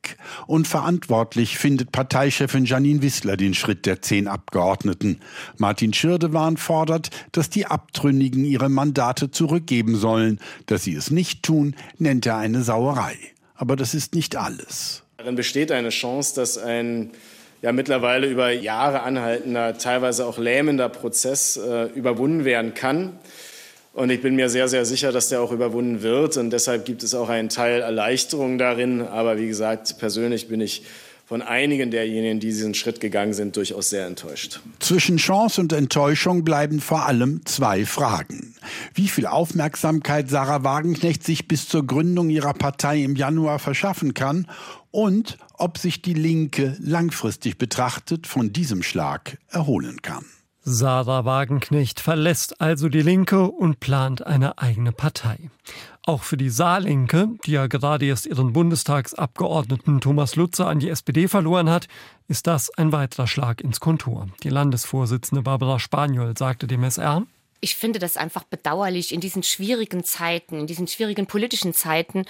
Unverantwortlich 0.46 1.58
findet 1.58 1.92
Parteichefin 1.92 2.64
Janine 2.64 3.02
Wissler 3.02 3.36
den 3.36 3.54
Schritt 3.54 3.86
der 3.86 4.02
zehn 4.02 4.26
Abgeordneten. 4.26 4.61
Martin 5.58 5.92
Schirdewan 5.92 6.56
fordert, 6.56 7.10
dass 7.32 7.50
die 7.50 7.66
Abtrünnigen 7.66 8.44
ihre 8.44 8.68
Mandate 8.68 9.30
zurückgeben 9.30 9.96
sollen. 9.96 10.40
Dass 10.66 10.84
sie 10.84 10.94
es 10.94 11.10
nicht 11.10 11.42
tun, 11.42 11.74
nennt 11.98 12.26
er 12.26 12.36
eine 12.36 12.62
Sauerei. 12.62 13.16
Aber 13.54 13.76
das 13.76 13.94
ist 13.94 14.14
nicht 14.14 14.36
alles. 14.36 15.02
Darin 15.16 15.36
besteht 15.36 15.70
eine 15.70 15.90
Chance, 15.90 16.34
dass 16.34 16.58
ein 16.58 17.10
ja 17.62 17.70
mittlerweile 17.72 18.26
über 18.26 18.50
Jahre 18.50 19.02
anhaltender, 19.02 19.78
teilweise 19.78 20.26
auch 20.26 20.36
lähmender 20.38 20.88
Prozess 20.88 21.56
äh, 21.56 21.84
überwunden 21.94 22.44
werden 22.44 22.74
kann. 22.74 23.18
Und 23.92 24.10
ich 24.10 24.22
bin 24.22 24.34
mir 24.34 24.48
sehr, 24.48 24.68
sehr 24.68 24.84
sicher, 24.84 25.12
dass 25.12 25.28
der 25.28 25.42
auch 25.42 25.52
überwunden 25.52 26.02
wird. 26.02 26.36
Und 26.38 26.50
deshalb 26.50 26.86
gibt 26.86 27.02
es 27.02 27.14
auch 27.14 27.28
einen 27.28 27.50
Teil 27.50 27.82
Erleichterung 27.82 28.58
darin. 28.58 29.02
Aber 29.02 29.38
wie 29.38 29.46
gesagt, 29.46 29.98
persönlich 29.98 30.48
bin 30.48 30.60
ich 30.60 30.84
von 31.32 31.40
einigen 31.40 31.90
derjenigen, 31.90 32.40
die 32.40 32.48
diesen 32.48 32.74
Schritt 32.74 33.00
gegangen 33.00 33.32
sind, 33.32 33.56
durchaus 33.56 33.88
sehr 33.88 34.06
enttäuscht. 34.06 34.60
Zwischen 34.80 35.16
Chance 35.16 35.62
und 35.62 35.72
Enttäuschung 35.72 36.44
bleiben 36.44 36.78
vor 36.78 37.06
allem 37.06 37.46
zwei 37.46 37.86
Fragen. 37.86 38.54
Wie 38.92 39.08
viel 39.08 39.24
Aufmerksamkeit 39.24 40.28
Sarah 40.28 40.62
Wagenknecht 40.62 41.24
sich 41.24 41.48
bis 41.48 41.66
zur 41.66 41.86
Gründung 41.86 42.28
ihrer 42.28 42.52
Partei 42.52 43.02
im 43.02 43.16
Januar 43.16 43.58
verschaffen 43.60 44.12
kann 44.12 44.46
und 44.90 45.38
ob 45.54 45.78
sich 45.78 46.02
die 46.02 46.12
Linke 46.12 46.76
langfristig 46.80 47.56
betrachtet 47.56 48.26
von 48.26 48.52
diesem 48.52 48.82
Schlag 48.82 49.38
erholen 49.48 50.02
kann. 50.02 50.26
Sarah 50.64 51.24
Wagenknecht 51.24 51.98
verlässt 51.98 52.60
also 52.60 52.88
die 52.88 53.02
Linke 53.02 53.50
und 53.50 53.80
plant 53.80 54.24
eine 54.24 54.58
eigene 54.58 54.92
Partei. 54.92 55.50
Auch 56.04 56.22
für 56.22 56.36
die 56.36 56.50
Saarlinke, 56.50 57.30
die 57.44 57.52
ja 57.52 57.66
gerade 57.66 58.06
erst 58.06 58.26
ihren 58.26 58.52
Bundestagsabgeordneten 58.52 60.00
Thomas 60.00 60.36
Lutzer 60.36 60.68
an 60.68 60.78
die 60.78 60.88
SPD 60.88 61.26
verloren 61.26 61.68
hat, 61.68 61.88
ist 62.28 62.46
das 62.46 62.70
ein 62.70 62.92
weiterer 62.92 63.26
Schlag 63.26 63.60
ins 63.60 63.80
Kontor. 63.80 64.28
Die 64.44 64.50
Landesvorsitzende 64.50 65.42
Barbara 65.42 65.80
Spaniol 65.80 66.36
sagte 66.36 66.68
dem 66.68 66.84
SR, 66.84 67.24
ich 67.62 67.76
finde 67.76 68.00
das 68.00 68.16
einfach 68.16 68.42
bedauerlich 68.42 69.14
in 69.14 69.20
diesen 69.20 69.44
schwierigen 69.44 70.02
Zeiten, 70.02 70.58
in 70.58 70.66
diesen 70.66 70.88
schwierigen 70.88 71.26
politischen 71.26 71.72
Zeiten, 71.72 72.24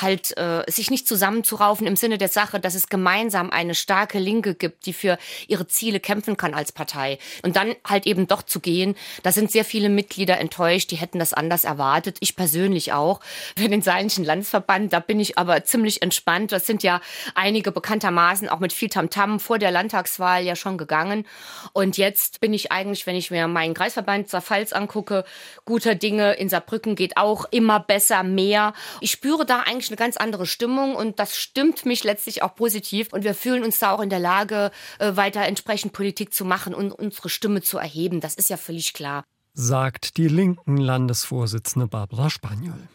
halt 0.00 0.36
äh, 0.38 0.64
sich 0.66 0.90
nicht 0.90 1.06
zusammenzuraufen 1.06 1.86
im 1.86 1.94
Sinne 1.94 2.16
der 2.16 2.28
Sache, 2.28 2.58
dass 2.58 2.74
es 2.74 2.88
gemeinsam 2.88 3.50
eine 3.50 3.74
starke 3.74 4.18
Linke 4.18 4.54
gibt, 4.54 4.86
die 4.86 4.94
für 4.94 5.18
ihre 5.46 5.66
Ziele 5.66 6.00
kämpfen 6.00 6.38
kann 6.38 6.54
als 6.54 6.72
Partei. 6.72 7.18
Und 7.42 7.54
dann 7.54 7.74
halt 7.86 8.06
eben 8.06 8.26
doch 8.26 8.42
zu 8.42 8.60
gehen. 8.60 8.96
Da 9.22 9.30
sind 9.30 9.52
sehr 9.52 9.66
viele 9.66 9.90
Mitglieder 9.90 10.38
enttäuscht, 10.38 10.90
die 10.90 10.96
hätten 10.96 11.18
das 11.18 11.34
anders 11.34 11.64
erwartet. 11.64 12.16
Ich 12.20 12.34
persönlich 12.34 12.94
auch. 12.94 13.20
Für 13.58 13.68
den 13.68 13.82
Saarländischen 13.82 14.24
Landesverband, 14.24 14.92
da 14.94 15.00
bin 15.00 15.20
ich 15.20 15.36
aber 15.36 15.64
ziemlich 15.64 16.00
entspannt. 16.00 16.50
Das 16.50 16.66
sind 16.66 16.82
ja 16.82 17.02
einige 17.34 17.72
bekanntermaßen 17.72 18.48
auch 18.48 18.58
mit 18.58 18.72
viel 18.72 18.88
Tamtam 18.88 19.36
-Tam 19.36 19.38
vor 19.38 19.58
der 19.58 19.70
Landtagswahl 19.70 20.42
ja 20.44 20.56
schon 20.56 20.78
gegangen. 20.78 21.26
Und 21.74 21.98
jetzt 21.98 22.40
bin 22.40 22.54
ich 22.54 22.72
eigentlich, 22.72 23.06
wenn 23.06 23.16
ich 23.16 23.30
mir 23.30 23.46
meinen 23.48 23.74
Kreisverband 23.74 24.30
Pfalz 24.30 24.72
angucke, 24.78 25.24
guter 25.64 25.94
Dinge 25.94 26.34
in 26.34 26.48
Saarbrücken 26.48 26.94
geht 26.94 27.16
auch 27.16 27.44
immer 27.50 27.80
besser, 27.80 28.22
mehr. 28.22 28.72
Ich 29.00 29.10
spüre 29.10 29.44
da 29.44 29.60
eigentlich 29.60 29.90
eine 29.90 29.96
ganz 29.96 30.16
andere 30.16 30.46
Stimmung 30.46 30.94
und 30.94 31.18
das 31.18 31.36
stimmt 31.36 31.84
mich 31.84 32.04
letztlich 32.04 32.42
auch 32.42 32.54
positiv 32.54 33.12
und 33.12 33.24
wir 33.24 33.34
fühlen 33.34 33.64
uns 33.64 33.78
da 33.78 33.92
auch 33.92 34.00
in 34.00 34.10
der 34.10 34.20
Lage, 34.20 34.70
äh, 34.98 35.16
weiter 35.16 35.42
entsprechend 35.42 35.92
Politik 35.92 36.32
zu 36.32 36.44
machen 36.44 36.74
und 36.74 36.92
unsere 36.92 37.28
Stimme 37.28 37.60
zu 37.60 37.78
erheben. 37.78 38.20
Das 38.20 38.34
ist 38.34 38.48
ja 38.48 38.56
völlig 38.56 38.92
klar. 38.94 39.24
Sagt 39.54 40.16
die 40.16 40.28
linken 40.28 40.76
Landesvorsitzende 40.76 41.88
Barbara 41.88 42.30
Spaniol. 42.30 42.88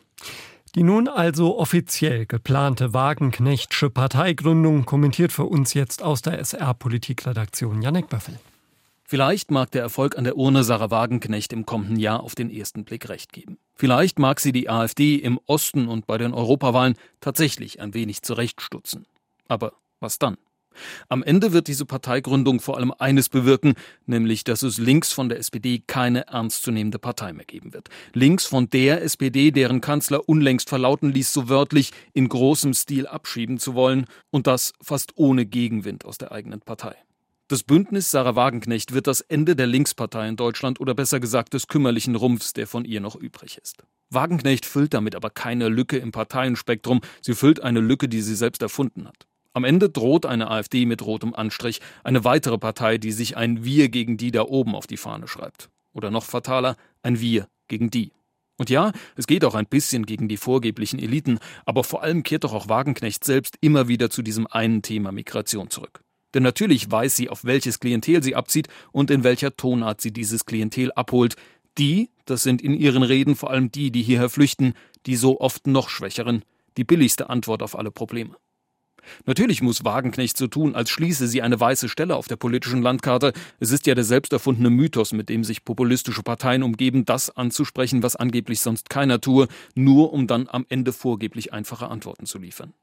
Die 0.76 0.84
nun 0.84 1.08
also 1.08 1.60
offiziell 1.60 2.26
geplante 2.26 2.94
Wagenknechtsche 2.94 3.92
Parteigründung 3.92 4.86
kommentiert 4.86 5.32
für 5.32 5.46
uns 5.46 5.76
jetzt 5.76 6.02
aus 6.02 6.24
der 6.24 6.40
SR-Politikredaktion 6.40 7.84
Janek 7.84 8.10
Böffel. 8.10 8.40
Vielleicht 9.14 9.52
mag 9.52 9.70
der 9.70 9.84
Erfolg 9.84 10.18
an 10.18 10.24
der 10.24 10.38
Urne 10.38 10.64
Sarah 10.64 10.90
Wagenknecht 10.90 11.54
im 11.54 11.68
kommenden 11.68 11.98
Jahr 11.98 12.24
auf 12.24 12.34
den 12.34 12.50
ersten 12.50 12.84
Blick 12.84 13.10
recht 13.10 13.32
geben. 13.32 13.60
Vielleicht 13.76 14.18
mag 14.18 14.40
sie 14.40 14.52
die 14.52 14.72
AfD 14.72 15.18
im 15.18 15.40
Osten 15.46 15.88
und 15.88 16.08
bei 16.08 16.18
den 16.18 16.34
Europawahlen 16.34 16.96
tatsächlich 17.22 17.80
ein 17.80 17.94
wenig 17.94 18.24
zurechtstutzen. 18.24 19.06
Aber 19.48 19.74
was 20.00 20.18
dann? 20.18 20.38
Am 21.10 21.22
Ende 21.22 21.54
wird 21.54 21.68
diese 21.68 21.86
Parteigründung 21.86 22.60
vor 22.60 22.76
allem 22.76 22.92
eines 22.98 23.30
bewirken, 23.30 23.76
nämlich 24.08 24.46
dass 24.46 24.64
es 24.64 24.80
links 24.80 25.14
von 25.14 25.30
der 25.30 25.38
SPD 25.38 25.84
keine 25.86 26.26
ernstzunehmende 26.26 26.98
Partei 26.98 27.34
mehr 27.34 27.46
geben 27.46 27.72
wird. 27.72 27.90
Links 28.14 28.48
von 28.48 28.68
der 28.72 29.04
SPD, 29.04 29.52
deren 29.52 29.80
Kanzler 29.80 30.28
unlängst 30.28 30.70
verlauten 30.70 31.12
ließ, 31.12 31.32
so 31.32 31.50
wörtlich 31.50 31.92
in 32.14 32.30
großem 32.30 32.74
Stil 32.74 33.06
abschieben 33.06 33.60
zu 33.60 33.76
wollen, 33.76 34.08
und 34.32 34.48
das 34.48 34.74
fast 34.82 35.12
ohne 35.18 35.46
Gegenwind 35.46 36.04
aus 36.04 36.18
der 36.18 36.32
eigenen 36.32 36.62
Partei. 36.62 36.96
Das 37.54 37.62
Bündnis 37.62 38.10
Sarah 38.10 38.36
Wagenknecht 38.36 38.96
wird 38.96 39.06
das 39.06 39.22
Ende 39.22 39.56
der 39.56 39.68
Linkspartei 39.68 40.28
in 40.28 40.38
Deutschland 40.38 40.80
oder 40.80 40.96
besser 40.96 41.20
gesagt 41.20 41.54
des 41.54 41.68
kümmerlichen 41.68 42.16
Rumpfs, 42.16 42.54
der 42.54 42.66
von 42.66 42.84
ihr 42.84 43.00
noch 43.00 43.16
übrig 43.16 43.60
ist. 43.62 43.84
Wagenknecht 44.10 44.66
füllt 44.66 44.96
damit 44.96 45.14
aber 45.14 45.30
keine 45.30 45.70
Lücke 45.70 45.98
im 45.98 46.12
Parteienspektrum, 46.12 47.02
sie 47.22 47.36
füllt 47.36 47.62
eine 47.62 47.80
Lücke, 47.80 48.10
die 48.10 48.22
sie 48.22 48.34
selbst 48.34 48.64
erfunden 48.64 49.08
hat. 49.08 49.28
Am 49.54 49.66
Ende 49.66 49.92
droht 49.92 50.26
eine 50.26 50.50
AfD 50.50 50.88
mit 50.88 51.06
rotem 51.06 51.36
Anstrich, 51.36 51.80
eine 52.04 52.24
weitere 52.24 52.58
Partei, 52.58 52.98
die 52.98 53.12
sich 53.12 53.38
ein 53.38 53.64
Wir 53.64 53.90
gegen 53.90 54.18
die 54.18 54.32
da 54.32 54.42
oben 54.46 54.74
auf 54.74 54.88
die 54.88 54.98
Fahne 54.98 55.28
schreibt. 55.28 55.70
Oder 55.94 56.10
noch 56.10 56.24
fataler, 56.24 56.76
ein 57.04 57.20
Wir 57.20 57.48
gegen 57.68 57.92
die. 57.92 58.14
Und 58.58 58.72
ja, 58.72 58.94
es 59.16 59.28
geht 59.28 59.46
auch 59.46 59.54
ein 59.54 59.68
bisschen 59.68 60.08
gegen 60.08 60.28
die 60.28 60.38
vorgeblichen 60.38 60.98
Eliten, 60.98 61.38
aber 61.68 61.84
vor 61.84 62.02
allem 62.02 62.24
kehrt 62.24 62.46
doch 62.46 62.54
auch 62.54 62.68
Wagenknecht 62.68 63.24
selbst 63.24 63.58
immer 63.62 63.88
wieder 63.88 64.10
zu 64.10 64.24
diesem 64.24 64.48
einen 64.48 64.82
Thema 64.82 65.12
Migration 65.12 65.70
zurück. 65.70 66.04
Denn 66.34 66.44
natürlich 66.44 66.90
weiß 66.90 67.16
sie, 67.16 67.30
auf 67.30 67.46
welches 67.46 67.80
Klientel 67.80 68.24
sie 68.24 68.36
abzieht 68.36 68.68
und 68.92 69.12
in 69.12 69.24
welcher 69.24 69.56
Tonart 69.56 70.02
sie 70.02 70.12
dieses 70.12 70.46
Klientel 70.46 70.92
abholt. 70.94 71.36
Die, 71.78 72.10
das 72.26 72.44
sind 72.44 72.62
in 72.62 72.74
ihren 72.74 73.04
Reden 73.04 73.36
vor 73.36 73.52
allem 73.52 73.72
die, 73.72 73.92
die 73.92 74.04
hierher 74.04 74.30
flüchten, 74.30 74.74
die 75.06 75.16
so 75.16 75.40
oft 75.40 75.68
noch 75.68 75.90
schwächeren, 75.90 76.44
die 76.78 76.84
billigste 76.84 77.30
Antwort 77.30 77.64
auf 77.64 77.78
alle 77.78 77.92
Probleme. 77.92 78.36
Natürlich 79.26 79.62
muss 79.62 79.84
Wagenknecht 79.84 80.38
so 80.38 80.48
tun, 80.48 80.76
als 80.76 80.90
schließe 80.90 81.28
sie 81.28 81.42
eine 81.42 81.60
weiße 81.60 81.90
Stelle 81.90 82.16
auf 82.16 82.28
der 82.28 82.36
politischen 82.36 82.82
Landkarte. 82.82 83.34
Es 83.60 83.72
ist 83.72 83.86
ja 83.86 83.96
der 83.96 84.04
selbsterfundene 84.04 84.70
Mythos, 84.70 85.12
mit 85.14 85.30
dem 85.30 85.44
sich 85.44 85.66
populistische 85.66 86.24
Parteien 86.24 86.64
umgeben, 86.64 87.06
das 87.06 87.30
anzusprechen, 87.30 88.04
was 88.04 88.16
angeblich 88.16 88.62
sonst 88.62 88.90
keiner 88.90 89.20
tue, 89.20 89.48
nur 89.76 90.14
um 90.14 90.28
dann 90.28 90.48
am 90.48 90.66
Ende 90.70 90.94
vorgeblich 90.94 91.54
einfache 91.54 91.90
Antworten 91.90 92.26
zu 92.26 92.40
liefern. 92.40 92.74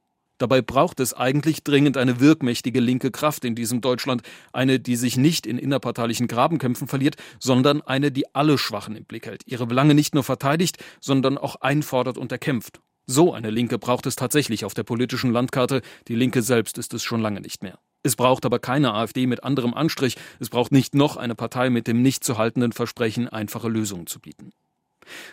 Dabei 0.40 0.62
braucht 0.62 1.00
es 1.00 1.12
eigentlich 1.12 1.64
dringend 1.64 1.98
eine 1.98 2.18
wirkmächtige 2.18 2.80
linke 2.80 3.10
Kraft 3.10 3.44
in 3.44 3.54
diesem 3.54 3.82
Deutschland, 3.82 4.22
eine, 4.54 4.80
die 4.80 4.96
sich 4.96 5.18
nicht 5.18 5.46
in 5.46 5.58
innerparteilichen 5.58 6.28
Grabenkämpfen 6.28 6.88
verliert, 6.88 7.16
sondern 7.38 7.82
eine, 7.82 8.10
die 8.10 8.34
alle 8.34 8.56
Schwachen 8.56 8.96
im 8.96 9.04
Blick 9.04 9.26
hält, 9.26 9.42
ihre 9.44 9.66
Belange 9.66 9.94
nicht 9.94 10.14
nur 10.14 10.24
verteidigt, 10.24 10.82
sondern 10.98 11.36
auch 11.36 11.56
einfordert 11.56 12.16
und 12.16 12.32
erkämpft. 12.32 12.80
So 13.04 13.34
eine 13.34 13.50
Linke 13.50 13.78
braucht 13.78 14.06
es 14.06 14.16
tatsächlich 14.16 14.64
auf 14.64 14.72
der 14.72 14.84
politischen 14.84 15.30
Landkarte, 15.30 15.82
die 16.08 16.14
Linke 16.14 16.40
selbst 16.40 16.78
ist 16.78 16.94
es 16.94 17.02
schon 17.02 17.20
lange 17.20 17.42
nicht 17.42 17.62
mehr. 17.62 17.78
Es 18.02 18.16
braucht 18.16 18.46
aber 18.46 18.60
keine 18.60 18.94
AfD 18.94 19.26
mit 19.26 19.44
anderem 19.44 19.74
Anstrich, 19.74 20.16
es 20.38 20.48
braucht 20.48 20.72
nicht 20.72 20.94
noch 20.94 21.18
eine 21.18 21.34
Partei 21.34 21.68
mit 21.68 21.86
dem 21.86 22.00
nicht 22.00 22.24
zu 22.24 22.38
haltenden 22.38 22.72
Versprechen, 22.72 23.28
einfache 23.28 23.68
Lösungen 23.68 24.06
zu 24.06 24.20
bieten. 24.20 24.52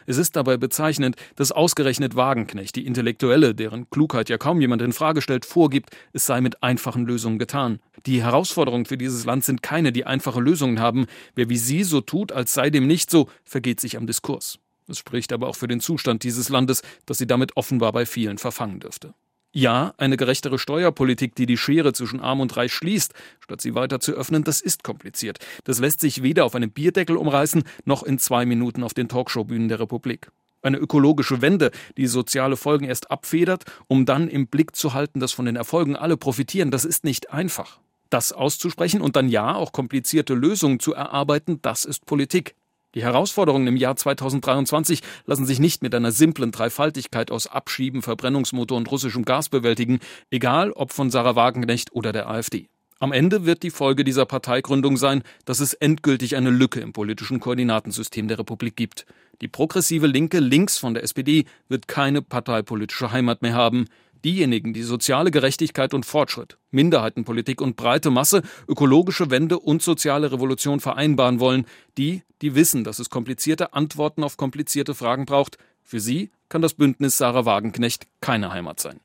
Es 0.05 0.17
ist 0.17 0.35
dabei 0.35 0.57
bezeichnend, 0.57 1.15
dass 1.35 1.51
ausgerechnet 1.51 2.15
Wagenknecht, 2.15 2.75
die 2.75 2.85
Intellektuelle, 2.85 3.55
deren 3.55 3.89
Klugheit 3.89 4.29
ja 4.29 4.37
kaum 4.37 4.61
jemand 4.61 4.81
in 4.81 4.93
Frage 4.93 5.21
stellt, 5.21 5.45
vorgibt, 5.45 5.91
es 6.13 6.25
sei 6.25 6.41
mit 6.41 6.63
einfachen 6.63 7.05
Lösungen 7.05 7.39
getan. 7.39 7.79
Die 8.05 8.23
Herausforderungen 8.23 8.85
für 8.85 8.97
dieses 8.97 9.25
Land 9.25 9.43
sind 9.43 9.61
keine, 9.63 9.91
die 9.91 10.05
einfache 10.05 10.39
Lösungen 10.39 10.79
haben. 10.79 11.07
Wer 11.35 11.49
wie 11.49 11.57
sie 11.57 11.83
so 11.83 12.01
tut, 12.01 12.31
als 12.31 12.53
sei 12.53 12.69
dem 12.69 12.87
nicht 12.87 13.09
so, 13.09 13.29
vergeht 13.43 13.79
sich 13.79 13.97
am 13.97 14.07
Diskurs. 14.07 14.59
Es 14.87 14.97
spricht 14.97 15.33
aber 15.33 15.47
auch 15.47 15.55
für 15.55 15.67
den 15.67 15.81
Zustand 15.81 16.23
dieses 16.23 16.49
Landes, 16.49 16.81
dass 17.05 17.17
sie 17.17 17.27
damit 17.27 17.57
offenbar 17.57 17.91
bei 17.91 18.05
vielen 18.05 18.37
verfangen 18.37 18.79
dürfte. 18.79 19.13
Ja, 19.53 19.93
eine 19.97 20.17
gerechtere 20.17 20.59
Steuerpolitik, 20.59 21.33
die 21.35 21.45
die 21.45 21.57
Schere 21.57 21.93
zwischen 21.93 22.19
Arm 22.19 22.41
und 22.41 22.55
Reich 22.57 22.73
schließt, 22.73 23.13
statt 23.39 23.61
sie 23.61 23.75
weiter 23.75 23.99
zu 23.99 24.11
öffnen, 24.11 24.43
das 24.43 24.61
ist 24.61 24.83
kompliziert. 24.83 25.39
Das 25.63 25.79
lässt 25.79 26.01
sich 26.01 26.21
weder 26.21 26.45
auf 26.45 26.53
einem 26.53 26.69
Bierdeckel 26.69 27.17
umreißen, 27.17 27.63
noch 27.85 28.03
in 28.03 28.19
zwei 28.19 28.45
Minuten 28.45 28.83
auf 28.83 28.93
den 28.93 29.07
Talkshow-Bühnen 29.07 29.69
der 29.69 29.79
Republik. 29.79 30.29
Eine 30.61 30.77
ökologische 30.77 31.41
Wende, 31.41 31.71
die 31.97 32.07
soziale 32.07 32.57
Folgen 32.57 32.85
erst 32.85 33.09
abfedert, 33.09 33.63
um 33.87 34.05
dann 34.05 34.27
im 34.27 34.47
Blick 34.47 34.75
zu 34.75 34.93
halten, 34.93 35.19
dass 35.19 35.31
von 35.31 35.45
den 35.45 35.55
Erfolgen 35.55 35.95
alle 35.95 36.17
profitieren, 36.17 36.71
das 36.71 36.83
ist 36.83 37.03
nicht 37.03 37.31
einfach. 37.31 37.79
Das 38.09 38.33
auszusprechen 38.33 39.01
und 39.01 39.15
dann 39.15 39.29
ja 39.29 39.55
auch 39.55 39.71
komplizierte 39.71 40.33
Lösungen 40.33 40.79
zu 40.79 40.93
erarbeiten, 40.93 41.61
das 41.61 41.85
ist 41.85 42.05
Politik. 42.05 42.55
Die 42.95 43.03
Herausforderungen 43.03 43.67
im 43.67 43.75
Jahr 43.75 43.95
2023 43.95 45.01
lassen 45.25 45.45
sich 45.45 45.59
nicht 45.59 45.83
mit 45.83 45.93
einer 45.93 46.11
simplen 46.11 46.51
Dreifaltigkeit 46.51 47.31
aus 47.31 47.47
Abschieben, 47.47 48.01
Verbrennungsmotor 48.01 48.77
und 48.77 48.89
russischem 48.89 49.25
Gas 49.25 49.49
bewältigen, 49.49 49.99
egal 50.31 50.71
ob 50.71 50.93
von 50.93 51.09
Sarah 51.09 51.35
Wagenknecht 51.35 51.91
oder 51.91 52.13
der 52.13 52.29
AfD. 52.29 52.69
Am 52.99 53.11
Ende 53.11 53.45
wird 53.45 53.61
die 53.61 53.69
Folge 53.69 54.03
dieser 54.03 54.25
Parteigründung 54.25 54.97
sein, 54.97 55.21
dass 55.45 55.59
es 55.59 55.73
endgültig 55.75 56.35
eine 56.35 56.49
Lücke 56.49 56.79
im 56.79 56.93
politischen 56.93 57.39
Koordinatensystem 57.39 58.27
der 58.27 58.39
Republik 58.39 58.75
gibt. 58.75 59.05
Die 59.41 59.47
progressive 59.47 60.07
Linke 60.07 60.39
links 60.39 60.79
von 60.79 60.95
der 60.95 61.03
SPD 61.03 61.45
wird 61.69 61.87
keine 61.87 62.23
parteipolitische 62.23 63.11
Heimat 63.11 63.43
mehr 63.43 63.53
haben. 63.53 63.85
Diejenigen, 64.27 64.73
die 64.73 64.83
soziale 64.83 65.31
Gerechtigkeit 65.31 65.93
und 65.93 66.05
Fortschritt, 66.05 66.57
Minderheitenpolitik 66.69 67.61
und 67.61 67.77
breite 67.77 68.11
Masse, 68.11 68.41
ökologische 68.67 69.29
Wende 69.29 69.57
und 69.57 69.81
soziale 69.81 70.33
Revolution 70.33 70.81
vereinbaren 70.81 71.39
wollen, 71.39 71.65
die, 71.97 72.23
die 72.41 72.53
wissen, 72.53 72.83
dass 72.83 72.99
es 72.99 73.09
komplizierte 73.09 73.71
Antworten 73.71 74.25
auf 74.25 74.35
komplizierte 74.35 74.95
Fragen 74.95 75.25
braucht, 75.25 75.57
für 75.81 76.01
sie 76.01 76.29
kann 76.49 76.61
das 76.61 76.73
Bündnis 76.73 77.17
Sarah 77.17 77.45
Wagenknecht 77.45 78.07
keine 78.19 78.51
Heimat 78.51 78.81
sein. 78.81 78.99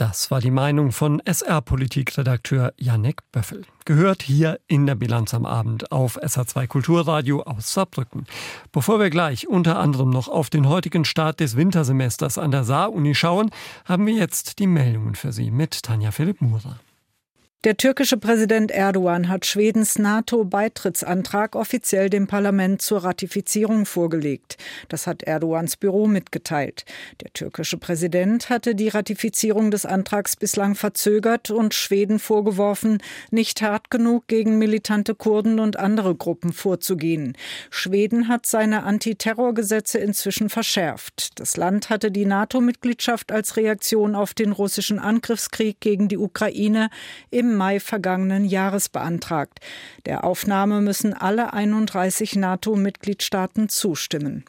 Das 0.00 0.30
war 0.30 0.40
die 0.40 0.50
Meinung 0.50 0.92
von 0.92 1.20
SR-Politikredakteur 1.26 2.72
Janek 2.78 3.20
Böffel. 3.32 3.66
Gehört 3.84 4.22
hier 4.22 4.58
in 4.66 4.86
der 4.86 4.94
Bilanz 4.94 5.34
am 5.34 5.44
Abend 5.44 5.92
auf 5.92 6.16
SA2 6.16 6.68
Kulturradio 6.68 7.42
aus 7.42 7.74
Saarbrücken. 7.74 8.24
Bevor 8.72 8.98
wir 8.98 9.10
gleich 9.10 9.46
unter 9.46 9.78
anderem 9.78 10.08
noch 10.08 10.28
auf 10.28 10.48
den 10.48 10.70
heutigen 10.70 11.04
Start 11.04 11.40
des 11.40 11.54
Wintersemesters 11.54 12.38
an 12.38 12.50
der 12.50 12.64
Saar-Uni 12.64 13.14
schauen, 13.14 13.50
haben 13.84 14.06
wir 14.06 14.14
jetzt 14.14 14.58
die 14.58 14.66
Meldungen 14.66 15.16
für 15.16 15.32
Sie 15.32 15.50
mit 15.50 15.82
Tanja 15.82 16.12
Philipp 16.12 16.40
Murer. 16.40 16.80
Der 17.62 17.76
türkische 17.76 18.16
Präsident 18.16 18.70
Erdogan 18.70 19.28
hat 19.28 19.44
Schwedens 19.44 19.98
NATO-Beitrittsantrag 19.98 21.54
offiziell 21.54 22.08
dem 22.08 22.26
Parlament 22.26 22.80
zur 22.80 23.04
Ratifizierung 23.04 23.84
vorgelegt. 23.84 24.56
Das 24.88 25.06
hat 25.06 25.24
Erdogans 25.24 25.76
Büro 25.76 26.06
mitgeteilt. 26.06 26.86
Der 27.20 27.30
türkische 27.34 27.76
Präsident 27.76 28.48
hatte 28.48 28.74
die 28.74 28.88
Ratifizierung 28.88 29.70
des 29.70 29.84
Antrags 29.84 30.36
bislang 30.36 30.74
verzögert 30.74 31.50
und 31.50 31.74
Schweden 31.74 32.18
vorgeworfen, 32.18 32.96
nicht 33.30 33.60
hart 33.60 33.90
genug 33.90 34.26
gegen 34.26 34.56
militante 34.56 35.14
Kurden 35.14 35.60
und 35.60 35.78
andere 35.78 36.14
Gruppen 36.14 36.54
vorzugehen. 36.54 37.36
Schweden 37.68 38.28
hat 38.28 38.46
seine 38.46 38.84
Antiterrorgesetze 38.84 39.98
inzwischen 39.98 40.48
verschärft. 40.48 41.38
Das 41.38 41.58
Land 41.58 41.90
hatte 41.90 42.10
die 42.10 42.24
NATO-Mitgliedschaft 42.24 43.30
als 43.30 43.58
Reaktion 43.58 44.14
auf 44.14 44.32
den 44.32 44.52
russischen 44.52 44.98
Angriffskrieg 44.98 45.78
gegen 45.80 46.08
die 46.08 46.16
Ukraine 46.16 46.88
im 47.30 47.49
Mai 47.56 47.80
vergangenen 47.80 48.44
Jahres 48.44 48.88
beantragt. 48.88 49.60
Der 50.06 50.24
Aufnahme 50.24 50.80
müssen 50.80 51.14
alle 51.14 51.52
31 51.52 52.36
NATO-Mitgliedstaaten 52.36 53.68
zustimmen. 53.68 54.44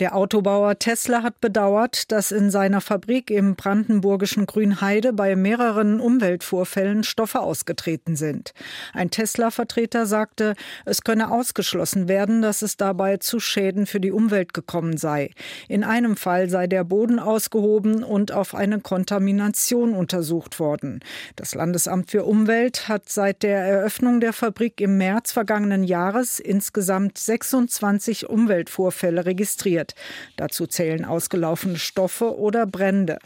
Der 0.00 0.16
Autobauer 0.16 0.76
Tesla 0.80 1.22
hat 1.22 1.40
bedauert, 1.40 2.10
dass 2.10 2.32
in 2.32 2.50
seiner 2.50 2.80
Fabrik 2.80 3.30
im 3.30 3.54
brandenburgischen 3.54 4.44
Grünheide 4.44 5.12
bei 5.12 5.36
mehreren 5.36 6.00
Umweltvorfällen 6.00 7.04
Stoffe 7.04 7.38
ausgetreten 7.38 8.16
sind. 8.16 8.54
Ein 8.92 9.10
Tesla-Vertreter 9.10 10.06
sagte, 10.06 10.54
es 10.84 11.02
könne 11.02 11.30
ausgeschlossen 11.30 12.08
werden, 12.08 12.42
dass 12.42 12.62
es 12.62 12.76
dabei 12.76 13.18
zu 13.18 13.38
Schäden 13.38 13.86
für 13.86 14.00
die 14.00 14.10
Umwelt 14.10 14.52
gekommen 14.52 14.96
sei. 14.96 15.30
In 15.68 15.84
einem 15.84 16.16
Fall 16.16 16.50
sei 16.50 16.66
der 16.66 16.82
Boden 16.82 17.20
ausgehoben 17.20 18.02
und 18.02 18.32
auf 18.32 18.56
eine 18.56 18.80
Kontamination 18.80 19.94
untersucht 19.94 20.58
worden. 20.58 21.04
Das 21.36 21.54
Landesamt 21.54 22.10
für 22.10 22.24
Umwelt 22.24 22.88
hat 22.88 23.08
seit 23.08 23.44
der 23.44 23.60
Eröffnung 23.60 24.18
der 24.18 24.32
Fabrik 24.32 24.80
im 24.80 24.98
März 24.98 25.30
vergangenen 25.30 25.84
Jahres 25.84 26.40
insgesamt 26.40 27.16
26 27.16 28.28
Umweltvorfälle 28.28 29.24
registriert 29.24 29.83
wird. 29.84 29.94
Dazu 30.36 30.66
zählen 30.66 31.04
ausgelaufene 31.04 31.78
Stoffe 31.78 32.36
oder 32.38 32.66
Brände. 32.66 33.18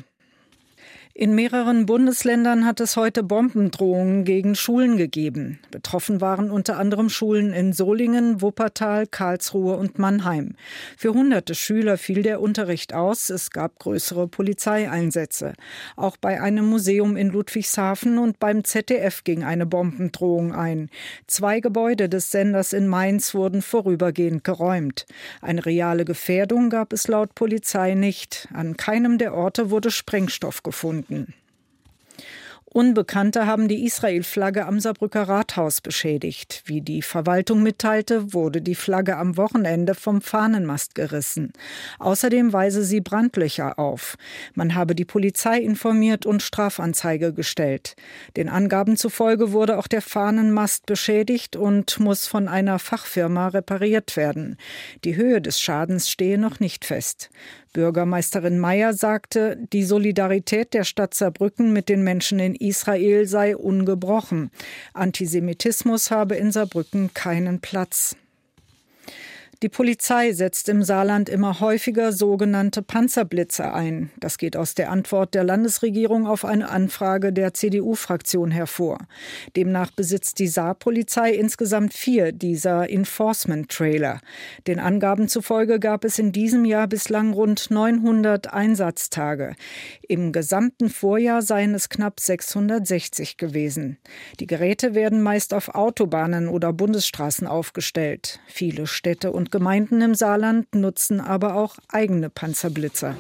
In 1.21 1.35
mehreren 1.35 1.85
Bundesländern 1.85 2.65
hat 2.65 2.79
es 2.79 2.97
heute 2.97 3.25
Bombendrohungen 3.25 4.23
gegen 4.23 4.55
Schulen 4.55 4.97
gegeben. 4.97 5.59
Betroffen 5.73 6.21
waren 6.21 6.49
unter 6.49 6.79
anderem 6.79 7.09
Schulen 7.09 7.53
in 7.53 7.73
Solingen, 7.73 8.41
Wuppertal, 8.41 9.09
Karlsruhe 9.09 9.77
und 9.77 9.99
Mannheim. 9.99 10.55
Für 10.97 11.15
hunderte 11.15 11.57
Schüler 11.57 11.99
fiel 11.99 12.23
der 12.23 12.41
Unterricht 12.41 12.95
aus. 12.95 13.31
Es 13.31 13.51
gab 13.51 13.81
größere 13.81 14.29
Polizeieinsätze. 14.29 15.55
Auch 15.97 16.17
bei 16.17 16.41
einem 16.41 16.67
Museum 16.67 17.17
in 17.17 17.31
Ludwigshafen 17.31 18.19
und 18.19 18.39
beim 18.39 18.63
ZDF 18.63 19.25
ging 19.25 19.43
eine 19.43 19.67
Bombendrohung 19.67 20.55
ein. 20.55 20.89
Zwei 21.27 21.59
Gebäude 21.59 22.09
des 22.09 22.31
Senders 22.31 22.73
in 22.73 22.87
Mainz 22.87 23.35
wurden 23.35 23.63
vorübergehend 23.63 24.45
geräumt. 24.45 25.05
Eine 25.43 25.67
reale 25.67 26.05
Gefährdung 26.05 26.71
gab 26.71 26.93
es 26.93 27.09
laut 27.09 27.35
Polizei 27.35 27.95
nicht. 27.95 28.47
An 28.55 28.77
keinem 28.77 29.19
der 29.19 29.35
Orte 29.35 29.73
wurde 29.73 29.91
Sprengstoff 29.91 30.63
gefunden. 30.63 31.08
Minuten. 31.09 31.35
Unbekannte 32.71 33.47
haben 33.47 33.67
die 33.67 33.87
Israel-Flagge 33.87 34.67
am 34.67 34.79
Saarbrücker 34.79 35.23
Rathaus 35.23 35.81
beschädigt. 35.81 36.63
Wie 36.67 36.83
die 36.83 37.01
Verwaltung 37.01 37.63
mitteilte, 37.63 38.35
wurde 38.35 38.61
die 38.61 38.75
Flagge 38.75 39.17
am 39.17 39.39
Wochenende 39.39 39.95
vom 39.95 40.21
Fahnenmast 40.21 40.95
gerissen. 40.95 41.53
Außerdem 41.99 42.53
weise 42.53 42.85
sie 42.85 43.01
Brandlöcher 43.01 43.79
auf. 43.79 44.17
Man 44.55 44.75
habe 44.75 44.95
die 44.95 45.07
Polizei 45.07 45.59
informiert 45.59 46.27
und 46.27 46.43
Strafanzeige 46.43 47.33
gestellt. 47.33 47.97
Den 48.37 48.51
Angaben 48.51 48.99
zufolge 48.99 49.53
wurde 49.53 49.79
auch 49.79 49.87
der 49.87 50.03
Fahnenmast 50.03 50.85
beschädigt 50.85 51.57
und 51.57 51.99
muss 52.01 52.27
von 52.27 52.49
einer 52.49 52.79
Fachfirma 52.79 53.49
repariert 53.49 54.15
werden. 54.15 54.59
Die 55.05 55.17
Höhe 55.17 55.41
des 55.41 55.59
Schadens 55.59 56.11
stehe 56.11 56.37
noch 56.37 56.61
nicht 56.61 56.85
fest. 56.85 57.31
Bürgermeisterin 57.73 58.59
Meyer 58.59 58.95
sagte, 58.95 59.59
die 59.73 59.85
Solidarität 59.85 60.75
der 60.75 60.85
Stadt 60.85 61.15
Saarbrücken 61.15 61.73
mit 61.73 61.89
den 61.89 62.03
Menschen 62.03 62.39
in 62.39 62.55
Israel 62.55 63.27
sei 63.27 63.57
ungebrochen. 63.57 64.51
Antisemitismus 64.95 66.11
habe 66.11 66.37
in 66.37 66.53
Saarbrücken 66.53 67.13
keinen 67.15 67.61
Platz. 67.61 68.17
Die 69.61 69.69
Polizei 69.69 70.35
setzt 70.35 70.69
im 70.69 70.85
Saarland 70.85 71.29
immer 71.29 71.59
häufiger 71.59 72.13
sogenannte 72.13 72.81
Panzerblitze 72.81 73.75
ein. 73.75 74.13
Das 74.21 74.39
geht 74.39 74.57
aus 74.57 74.77
der 74.77 74.89
Antwort 74.89 75.35
der 75.35 75.43
Landesregierung 75.43 76.29
auf 76.29 76.45
eine 76.45 76.69
Anfrage 76.69 77.33
der 77.33 77.55
CDU-Fraktion 77.55 78.53
hervor. 78.53 78.99
Demnach 79.57 79.91
besitzt 79.91 80.39
die 80.39 80.47
Saarpolizei 80.47 81.33
insgesamt 81.33 81.93
vier 81.93 82.31
dieser 82.31 82.89
Enforcement-Trailer. 82.89 84.21
Den 84.69 84.79
Angaben 84.79 85.27
zufolge 85.27 85.81
gab 85.81 86.05
es 86.05 86.21
in 86.21 86.31
diesem 86.31 86.65
Jahr 86.65 86.87
bislang 86.87 87.33
rund 87.33 87.69
900 87.69 88.53
Einsatztage. 88.53 89.57
Im 90.07 90.31
gesamten 90.31 90.89
Vorjahr 90.89 91.43
seien 91.43 91.75
es 91.75 91.89
knapp 91.89 92.21
660 92.21 93.37
gewesen. 93.37 93.99
Die 94.39 94.47
Geräte 94.47 94.95
werden 94.95 95.21
meist 95.21 95.53
auf 95.53 95.75
Autobahnen 95.75 96.47
oder 96.47 96.73
Bundesstraßen 96.73 97.49
aufgestellt. 97.49 98.39
Viele 98.47 98.87
Städte 98.87 99.33
und 99.33 99.48
Gemeinden 99.51 100.01
im 100.01 100.15
Saarland 100.15 100.75
nutzen 100.75 101.21
aber 101.21 101.55
auch 101.55 101.77
eigene 101.89 102.31
Panzerblitzer. 102.31 103.15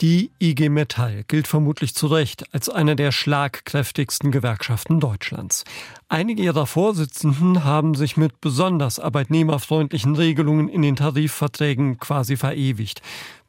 Die 0.00 0.30
IG 0.40 0.70
Metall 0.70 1.24
gilt 1.28 1.46
vermutlich 1.46 1.94
zu 1.94 2.06
Recht 2.06 2.54
als 2.54 2.70
eine 2.70 2.96
der 2.96 3.12
schlagkräftigsten 3.12 4.30
Gewerkschaften 4.30 4.98
Deutschlands. 4.98 5.64
Einige 6.08 6.42
ihrer 6.42 6.64
Vorsitzenden 6.64 7.64
haben 7.64 7.94
sich 7.94 8.16
mit 8.16 8.40
besonders 8.40 8.98
arbeitnehmerfreundlichen 8.98 10.16
Regelungen 10.16 10.70
in 10.70 10.80
den 10.80 10.96
Tarifverträgen 10.96 11.98
quasi 11.98 12.38
verewigt. 12.38 13.02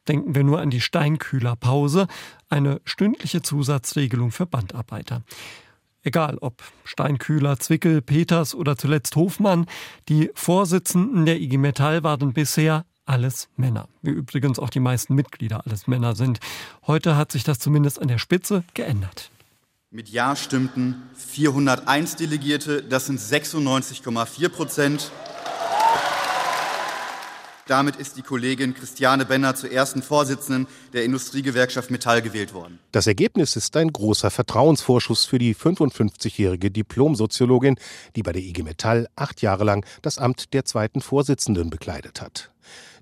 Denken 0.08 0.34
wir 0.34 0.44
nur 0.44 0.60
an 0.60 0.68
die 0.68 0.82
Steinkühlerpause, 0.82 2.06
eine 2.50 2.82
stündliche 2.84 3.40
Zusatzregelung 3.40 4.30
für 4.30 4.44
Bandarbeiter. 4.44 5.22
Egal 6.02 6.38
ob 6.40 6.62
Steinkühler, 6.84 7.58
Zwickel, 7.58 8.02
Peters 8.02 8.54
oder 8.54 8.76
zuletzt 8.76 9.14
Hofmann, 9.16 9.66
die 10.08 10.30
Vorsitzenden 10.34 11.26
der 11.26 11.40
IG 11.40 11.58
Metall 11.58 12.02
waren 12.02 12.32
bisher 12.32 12.84
alles 13.04 13.48
Männer. 13.56 13.88
Wie 14.02 14.10
übrigens 14.10 14.58
auch 14.58 14.70
die 14.70 14.80
meisten 14.80 15.14
Mitglieder 15.14 15.64
alles 15.64 15.86
Männer 15.86 16.14
sind. 16.16 16.40
Heute 16.86 17.16
hat 17.16 17.32
sich 17.32 17.44
das 17.44 17.58
zumindest 17.58 18.00
an 18.00 18.08
der 18.08 18.18
Spitze 18.18 18.64
geändert. 18.74 19.30
Mit 19.90 20.08
Ja 20.08 20.34
stimmten 20.36 21.02
401 21.14 22.16
Delegierte, 22.16 22.82
das 22.82 23.06
sind 23.06 23.20
96,4 23.20 24.48
Prozent. 24.48 25.12
Damit 27.68 27.96
ist 27.96 28.16
die 28.16 28.22
Kollegin 28.22 28.74
Christiane 28.74 29.24
Benner 29.24 29.54
zur 29.54 29.70
ersten 29.70 30.02
Vorsitzenden 30.02 30.66
der 30.92 31.04
Industriegewerkschaft 31.04 31.90
Metall 31.92 32.20
gewählt 32.20 32.54
worden. 32.54 32.80
Das 32.90 33.06
Ergebnis 33.06 33.54
ist 33.54 33.76
ein 33.76 33.92
großer 33.92 34.30
Vertrauensvorschuss 34.30 35.26
für 35.26 35.38
die 35.38 35.54
55-jährige 35.54 36.72
Diplomsoziologin, 36.72 37.76
die 38.16 38.22
bei 38.22 38.32
der 38.32 38.42
IG 38.42 38.64
Metall 38.64 39.08
acht 39.14 39.42
Jahre 39.42 39.64
lang 39.64 39.86
das 40.02 40.18
Amt 40.18 40.52
der 40.54 40.64
zweiten 40.64 41.00
Vorsitzenden 41.00 41.70
bekleidet 41.70 42.20
hat. 42.20 42.50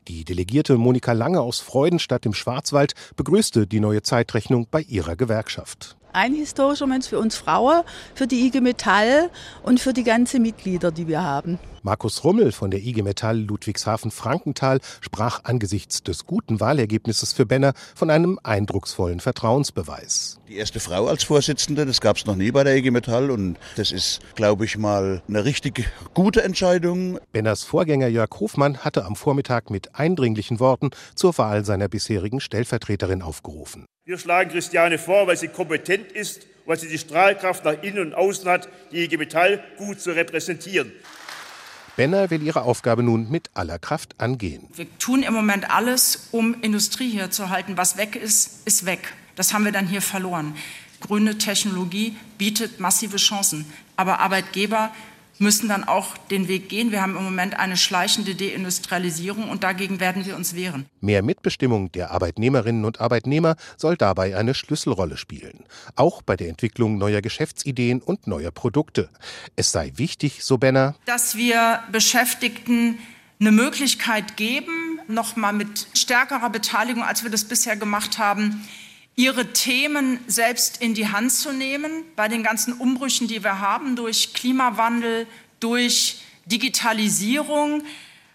Die 0.09 0.25
Delegierte 0.25 0.77
Monika 0.77 1.13
Lange 1.13 1.41
aus 1.41 1.61
Freudenstadt 1.61 2.27
im 2.27 2.35
Schwarzwald 2.35 2.95
begrüßte 3.17 3.67
die 3.67 3.81
neue 3.81 4.03
Zeitrechnung 4.03 4.67
bei 4.71 4.83
ihrer 4.83 5.17
Gewerkschaft 5.17 5.97
ein 6.13 6.35
historischer 6.35 6.87
Moment 6.87 7.07
für 7.07 7.19
uns 7.19 7.37
Frauen, 7.37 7.83
für 8.15 8.27
die 8.27 8.47
IG 8.47 8.61
Metall 8.61 9.31
und 9.63 9.81
für 9.81 9.93
die 9.93 10.05
ganzen 10.05 10.43
Mitglieder, 10.43 10.91
die 10.91 11.07
wir 11.07 11.23
haben. 11.23 11.59
Markus 11.83 12.25
Rummel 12.25 12.53
von 12.53 12.71
der 12.71 12.81
IG 12.81 13.03
Metall 13.03 13.39
Ludwigshafen-Frankenthal 13.39 14.81
sprach 15.01 15.45
angesichts 15.45 16.03
des 16.03 16.27
guten 16.27 16.61
Wahlergebnisses 16.61 17.33
für 17.33 17.47
Benner 17.47 17.73
von 17.95 18.11
einem 18.11 18.39
eindrucksvollen 18.43 19.21
Vertrauensbeweis. 19.21 20.39
Die 20.49 20.57
erste 20.57 20.79
Frau 20.79 21.07
als 21.07 21.25
Vorsitzende, 21.25 21.87
das 21.87 22.03
gab 22.03 22.19
es 22.19 22.27
noch 22.27 22.37
nie 22.37 22.51
bei 22.51 22.65
der 22.65 22.77
IG 22.77 22.91
Metall 22.91 23.31
und 23.31 23.57
das 23.77 23.93
ist, 23.93 24.21
glaube 24.35 24.67
ich 24.67 24.77
mal, 24.77 25.23
eine 25.27 25.47
richtig 25.47 25.89
gute 26.13 26.43
Entscheidung. 26.43 27.19
Benners 27.33 27.63
Vorgänger 27.63 28.09
Jörg 28.09 28.29
Hofmann 28.39 28.79
hatte 28.79 29.07
am 29.07 29.17
Vormittag 29.17 29.71
mit 29.71 29.95
eindringlichen 29.95 30.61
Worten 30.61 30.91
zur 31.15 31.37
Wahl 31.39 31.65
seiner 31.65 31.89
bisherigen 31.89 32.41
Stellvertreterin 32.41 33.23
aufgerufen. 33.23 33.87
Wir 34.05 34.19
schlagen 34.19 34.51
Christiane 34.51 34.99
vor, 34.99 35.27
weil 35.29 35.39
sie 35.39 35.49
kompetent 35.49 36.13
ist, 36.13 36.47
weil 36.67 36.79
sie 36.79 36.89
die 36.89 36.99
Strahlkraft 36.99 37.65
nach 37.65 37.83
innen 37.83 38.01
und 38.01 38.15
außen 38.15 38.49
hat, 38.51 38.69
die 38.93 39.05
IG 39.05 39.17
Metall 39.17 39.63
gut 39.79 40.01
zu 40.01 40.11
repräsentieren. 40.11 40.93
Benner 42.01 42.31
will 42.31 42.43
ihre 42.43 42.63
Aufgabe 42.63 43.03
nun 43.03 43.31
mit 43.31 43.51
aller 43.53 43.79
Kraft 43.79 44.19
angehen. 44.23 44.67
Wir 44.75 44.87
tun 44.99 45.23
im 45.23 45.35
Moment 45.35 45.71
alles, 45.71 46.29
um 46.31 46.57
Industrie 46.63 47.11
hier 47.11 47.31
zu 47.31 47.51
halten. 47.51 47.77
Was 47.77 47.99
weg 47.99 48.17
ist, 48.17 48.67
ist 48.67 48.87
weg. 48.87 49.13
Das 49.37 49.53
haben 49.53 49.67
wir 49.67 49.73
dann 49.73 49.87
hier 49.87 50.01
verloren. 50.01 50.57
Grüne 51.03 51.37
Technologie 51.37 52.17
bietet 52.39 52.81
massive 52.81 53.19
Chancen. 53.19 53.71
Aber 53.97 54.19
Arbeitgeber 54.21 54.93
müssen 55.41 55.69
dann 55.69 55.85
auch 55.85 56.17
den 56.31 56.49
Weg 56.49 56.69
gehen. 56.69 56.93
Wir 56.93 57.03
haben 57.03 57.17
im 57.17 57.25
Moment 57.25 57.59
eine 57.59 57.77
schleichende 57.77 58.35
Deindustrialisierung 58.35 59.49
und 59.49 59.65
dagegen 59.65 59.99
werden 59.99 60.27
wir 60.27 60.37
uns 60.37 60.55
wehren. 60.55 60.87
Mehr 61.01 61.23
Mitbestimmung 61.23 61.91
der 61.93 62.11
Arbeitnehmerinnen 62.11 62.85
und 62.85 63.01
Arbeitnehmer 63.01 63.57
soll 63.77 63.97
dabei 63.97 64.37
eine 64.37 64.55
Schlüsselrolle 64.55 65.17
spielen, 65.17 65.65
auch 65.97 66.23
bei 66.23 66.37
der 66.37 66.49
Entwicklung 66.49 66.99
neuer 66.99 67.23
Geschäftsideen 67.23 68.03
und 68.03 68.27
neuer 68.27 68.51
Produkte. 68.51 69.09
Es 69.57 69.73
sei 69.73 69.93
wichtig, 69.97 70.45
so 70.45 70.59
Benner, 70.59 70.95
dass 71.07 71.37
wir 71.37 71.81
Beschäftigten 71.91 72.99
eine 73.41 73.53
Möglichkeit 73.53 74.37
geben, 74.37 75.01
noch 75.09 75.37
mal 75.37 75.53
mit 75.53 75.89
stärkerer 75.95 76.51
Beteiligung, 76.51 77.03
als 77.03 77.25
wir 77.25 77.31
das 77.31 77.45
bisher 77.45 77.77
gemacht 77.77 78.19
haben, 78.19 78.69
ihre 79.17 79.53
Themen 79.53 80.21
selbst 80.27 80.81
in 80.81 80.95
die 80.95 81.09
Hand 81.09 81.33
zu 81.33 81.53
nehmen 81.53 82.05
bei 82.17 82.29
den 82.29 82.43
ganzen 82.43 82.73
Umbrüchen, 82.75 83.29
die 83.29 83.43
wir 83.45 83.61
haben 83.61 83.97
durch 83.97 84.33
Klimawandel, 84.33 85.27
durch 85.61 86.23
Digitalisierung, 86.47 87.83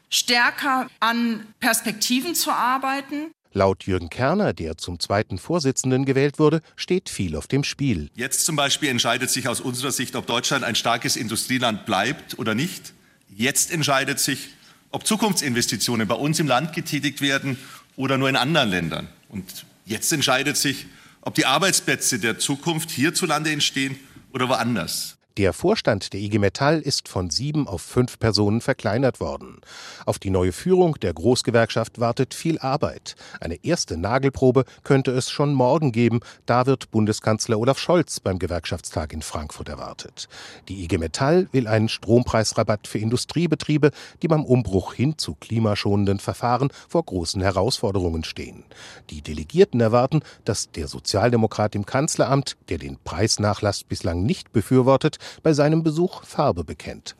stärker 0.09 0.88
an 0.99 1.45
Perspektiven 1.59 2.35
zu 2.35 2.51
arbeiten. 2.51 3.31
Laut 3.51 3.85
Jürgen 3.85 4.09
Kerner, 4.09 4.53
der 4.53 4.77
zum 4.77 4.99
zweiten 4.99 5.38
Vorsitzenden 5.38 6.03
gewählt 6.03 6.39
wurde, 6.39 6.61
steht 6.75 7.09
viel 7.09 7.38
auf 7.38 7.47
dem 7.47 7.63
Spiel. 7.63 8.09
Jetzt 8.13 8.45
zum 8.45 8.57
Beispiel 8.57 8.89
entscheidet 8.89 9.29
sich 9.29 9.47
aus 9.47 9.61
unserer 9.61 9.91
Sicht, 9.91 10.15
ob 10.17 10.27
Deutschland 10.27 10.65
ein 10.65 10.75
starkes 10.75 11.15
Industrieland 11.15 11.85
bleibt 11.85 12.38
oder 12.38 12.53
nicht. 12.53 12.93
Jetzt 13.33 13.71
entscheidet 13.71 14.19
sich, 14.19 14.49
ob 14.91 15.07
Zukunftsinvestitionen 15.07 16.07
bei 16.07 16.15
uns 16.15 16.39
im 16.39 16.47
Land 16.47 16.73
getätigt 16.73 17.21
werden 17.21 17.57
oder 17.95 18.17
nur 18.17 18.27
in 18.27 18.35
anderen 18.35 18.69
Ländern. 18.69 19.07
Und 19.29 19.65
Jetzt 19.86 20.12
entscheidet 20.12 20.58
sich, 20.58 20.88
ob 21.21 21.36
die 21.36 21.45
Arbeitsplätze 21.45 22.19
der 22.19 22.39
Zukunft 22.39 22.89
hierzulande 22.91 23.52
entstehen 23.52 23.98
oder 24.34 24.50
woanders. 24.50 25.14
Der 25.38 25.52
Vorstand 25.52 26.13
der 26.13 26.21
IG 26.21 26.39
Metall 26.39 26.80
ist 26.80 27.10
von 27.10 27.30
sieben 27.30 27.67
auf 27.67 27.82
fünf 27.82 28.19
Personen 28.19 28.62
verkleinert 28.62 29.19
worden. 29.19 29.60
Auf 30.06 30.17
die 30.17 30.30
neue 30.30 30.54
Führung 30.54 30.98
der 31.02 31.13
Großgewerkschaft 31.13 32.00
wartet 32.00 32.34
viel 32.34 32.58
Arbeit. 32.60 33.17
Eine 33.41 33.62
erste 33.62 33.98
Nagelprobe 33.98 34.63
könnte 34.86 35.12
es 35.12 35.30
schon 35.30 35.54
morgen 35.54 35.91
geben. 35.91 36.21
Da 36.45 36.67
wird 36.67 36.89
Bundeskanzler 36.89 37.60
Olaf 37.60 37.80
Scholz 37.80 38.21
beim 38.21 38.39
Gewerkschaftstag 38.39 39.12
in 39.12 39.21
Frankfurt 39.21 39.67
erwartet. 39.67 40.30
Die 40.69 40.86
IG 40.86 40.98
Metall 41.00 41.50
will 41.52 41.67
einen 41.67 41.89
Strompreisrabatt 41.89 42.88
für 42.88 43.00
Industriebetriebe, 43.00 43.91
die 44.21 44.30
beim 44.30 44.45
Umbruch 44.45 44.93
hin 44.93 45.17
zu 45.17 45.36
klimaschonenden 45.36 46.19
Verfahren 46.19 46.69
vor 46.88 47.04
großen 47.04 47.41
Herausforderungen 47.41 48.24
stehen. 48.24 48.63
Die 49.10 49.21
Delegierten 49.21 49.82
erwarten, 49.82 50.21
dass 50.45 50.71
der 50.71 50.88
Sozialdemokrat 50.88 51.76
im 51.76 51.86
Kanzleramt, 51.86 52.56
der 52.69 52.78
den 52.78 52.98
Preisnachlass 53.04 53.84
bislang 53.84 54.24
nicht 54.24 54.54
befürwortet, 54.54 55.19
bei 55.43 55.53
seinem 55.53 55.83
Besuch 55.83 56.23
Farbe 56.23 56.63
bekennt. 56.63 57.15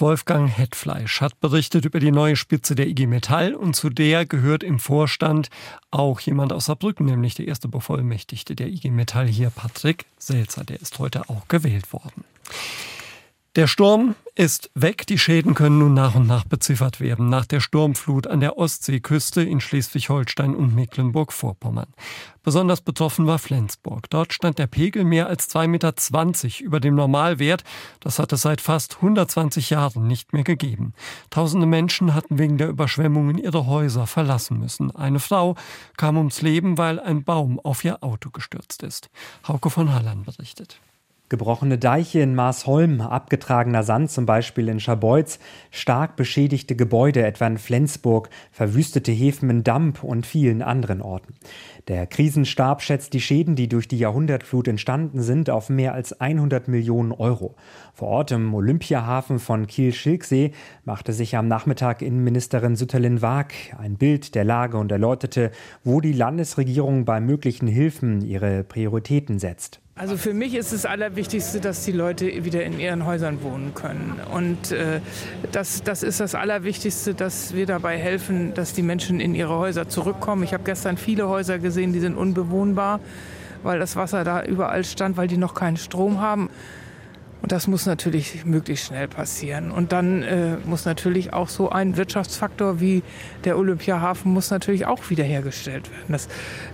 Wolfgang 0.00 0.48
Hetfleisch 0.48 1.20
hat 1.20 1.38
berichtet 1.40 1.84
über 1.84 2.00
die 2.00 2.10
neue 2.10 2.34
Spitze 2.34 2.74
der 2.74 2.86
IG 2.86 3.06
Metall 3.06 3.54
und 3.54 3.76
zu 3.76 3.90
der 3.90 4.24
gehört 4.24 4.62
im 4.62 4.78
Vorstand 4.78 5.50
auch 5.90 6.20
jemand 6.20 6.54
aus 6.54 6.66
Saarbrücken, 6.66 7.04
nämlich 7.04 7.34
der 7.34 7.48
erste 7.48 7.68
Bevollmächtigte 7.68 8.56
der 8.56 8.68
IG 8.68 8.90
Metall 8.90 9.26
hier, 9.26 9.50
Patrick 9.50 10.06
Selzer. 10.18 10.64
Der 10.64 10.80
ist 10.80 10.98
heute 10.98 11.28
auch 11.28 11.48
gewählt 11.48 11.92
worden. 11.92 12.24
Der 13.56 13.66
Sturm 13.66 14.14
ist 14.36 14.70
weg. 14.74 15.08
Die 15.08 15.18
Schäden 15.18 15.54
können 15.54 15.80
nun 15.80 15.92
nach 15.92 16.14
und 16.14 16.28
nach 16.28 16.44
beziffert 16.44 17.00
werden. 17.00 17.28
Nach 17.28 17.46
der 17.46 17.58
Sturmflut 17.58 18.28
an 18.28 18.38
der 18.38 18.56
Ostseeküste 18.56 19.42
in 19.42 19.60
Schleswig-Holstein 19.60 20.54
und 20.54 20.72
Mecklenburg-Vorpommern. 20.76 21.88
Besonders 22.44 22.80
betroffen 22.80 23.26
war 23.26 23.40
Flensburg. 23.40 24.08
Dort 24.08 24.32
stand 24.32 24.60
der 24.60 24.68
Pegel 24.68 25.02
mehr 25.02 25.26
als 25.26 25.52
2,20 25.52 25.66
Meter 25.66 26.64
über 26.64 26.78
dem 26.78 26.94
Normalwert. 26.94 27.64
Das 27.98 28.20
hat 28.20 28.32
es 28.32 28.42
seit 28.42 28.60
fast 28.60 28.96
120 28.96 29.70
Jahren 29.70 30.06
nicht 30.06 30.32
mehr 30.32 30.44
gegeben. 30.44 30.94
Tausende 31.30 31.66
Menschen 31.66 32.14
hatten 32.14 32.38
wegen 32.38 32.56
der 32.56 32.68
Überschwemmungen 32.68 33.36
ihre 33.36 33.66
Häuser 33.66 34.06
verlassen 34.06 34.60
müssen. 34.60 34.94
Eine 34.94 35.18
Frau 35.18 35.56
kam 35.96 36.16
ums 36.16 36.40
Leben, 36.40 36.78
weil 36.78 37.00
ein 37.00 37.24
Baum 37.24 37.58
auf 37.58 37.84
ihr 37.84 38.04
Auto 38.04 38.30
gestürzt 38.30 38.84
ist. 38.84 39.10
Hauke 39.48 39.70
von 39.70 39.92
Halland 39.92 40.24
berichtet. 40.24 40.78
Gebrochene 41.30 41.78
Deiche 41.78 42.18
in 42.18 42.34
Marsholm, 42.34 43.00
abgetragener 43.00 43.84
Sand 43.84 44.10
zum 44.10 44.26
Beispiel 44.26 44.68
in 44.68 44.80
Scharbeutz, 44.80 45.38
stark 45.70 46.16
beschädigte 46.16 46.74
Gebäude 46.74 47.22
etwa 47.24 47.46
in 47.46 47.56
Flensburg, 47.56 48.30
verwüstete 48.50 49.12
Häfen 49.12 49.48
in 49.48 49.62
Damp 49.62 50.02
und 50.02 50.26
vielen 50.26 50.60
anderen 50.60 51.00
Orten. 51.00 51.34
Der 51.86 52.08
Krisenstab 52.08 52.82
schätzt 52.82 53.12
die 53.12 53.20
Schäden, 53.20 53.54
die 53.54 53.68
durch 53.68 53.86
die 53.86 53.98
Jahrhundertflut 53.98 54.66
entstanden 54.66 55.22
sind, 55.22 55.50
auf 55.50 55.70
mehr 55.70 55.94
als 55.94 56.20
100 56.20 56.66
Millionen 56.66 57.12
Euro. 57.12 57.54
Vor 57.94 58.08
Ort 58.08 58.32
im 58.32 58.52
Olympiahafen 58.52 59.38
von 59.38 59.68
Kiel-Schilksee 59.68 60.50
machte 60.84 61.12
sich 61.12 61.36
am 61.36 61.46
Nachmittag 61.46 62.02
Innenministerin 62.02 62.74
Sütterlin 62.74 63.22
Waag 63.22 63.54
ein 63.78 63.98
Bild 63.98 64.34
der 64.34 64.42
Lage 64.42 64.78
und 64.78 64.90
erläuterte, 64.90 65.52
wo 65.84 66.00
die 66.00 66.12
Landesregierung 66.12 67.04
bei 67.04 67.20
möglichen 67.20 67.68
Hilfen 67.68 68.20
ihre 68.20 68.64
Prioritäten 68.64 69.38
setzt. 69.38 69.80
Also 70.00 70.16
für 70.16 70.32
mich 70.32 70.54
ist 70.54 70.72
das 70.72 70.86
Allerwichtigste, 70.86 71.60
dass 71.60 71.84
die 71.84 71.92
Leute 71.92 72.42
wieder 72.46 72.64
in 72.64 72.80
ihren 72.80 73.04
Häusern 73.04 73.42
wohnen 73.42 73.74
können. 73.74 74.18
Und 74.32 74.72
äh, 74.72 75.02
das, 75.52 75.82
das 75.82 76.02
ist 76.02 76.20
das 76.20 76.34
Allerwichtigste, 76.34 77.12
dass 77.12 77.54
wir 77.54 77.66
dabei 77.66 77.98
helfen, 77.98 78.54
dass 78.54 78.72
die 78.72 78.80
Menschen 78.80 79.20
in 79.20 79.34
ihre 79.34 79.58
Häuser 79.58 79.90
zurückkommen. 79.90 80.42
Ich 80.42 80.54
habe 80.54 80.64
gestern 80.64 80.96
viele 80.96 81.28
Häuser 81.28 81.58
gesehen, 81.58 81.92
die 81.92 82.00
sind 82.00 82.16
unbewohnbar, 82.16 83.00
weil 83.62 83.78
das 83.78 83.94
Wasser 83.94 84.24
da 84.24 84.42
überall 84.42 84.84
stand, 84.84 85.18
weil 85.18 85.28
die 85.28 85.36
noch 85.36 85.52
keinen 85.52 85.76
Strom 85.76 86.18
haben. 86.18 86.48
Und 87.42 87.52
das 87.52 87.66
muss 87.66 87.86
natürlich 87.86 88.44
möglichst 88.44 88.86
schnell 88.86 89.08
passieren. 89.08 89.70
Und 89.70 89.92
dann 89.92 90.22
äh, 90.22 90.56
muss 90.64 90.84
natürlich 90.84 91.32
auch 91.32 91.48
so 91.48 91.70
ein 91.70 91.96
Wirtschaftsfaktor 91.96 92.80
wie 92.80 93.02
der 93.44 93.56
Olympiahafen 93.56 94.32
muss 94.32 94.50
natürlich 94.50 94.86
auch 94.86 95.08
wiederhergestellt 95.08 95.90
werden. 95.90 96.04
Das, 96.08 96.28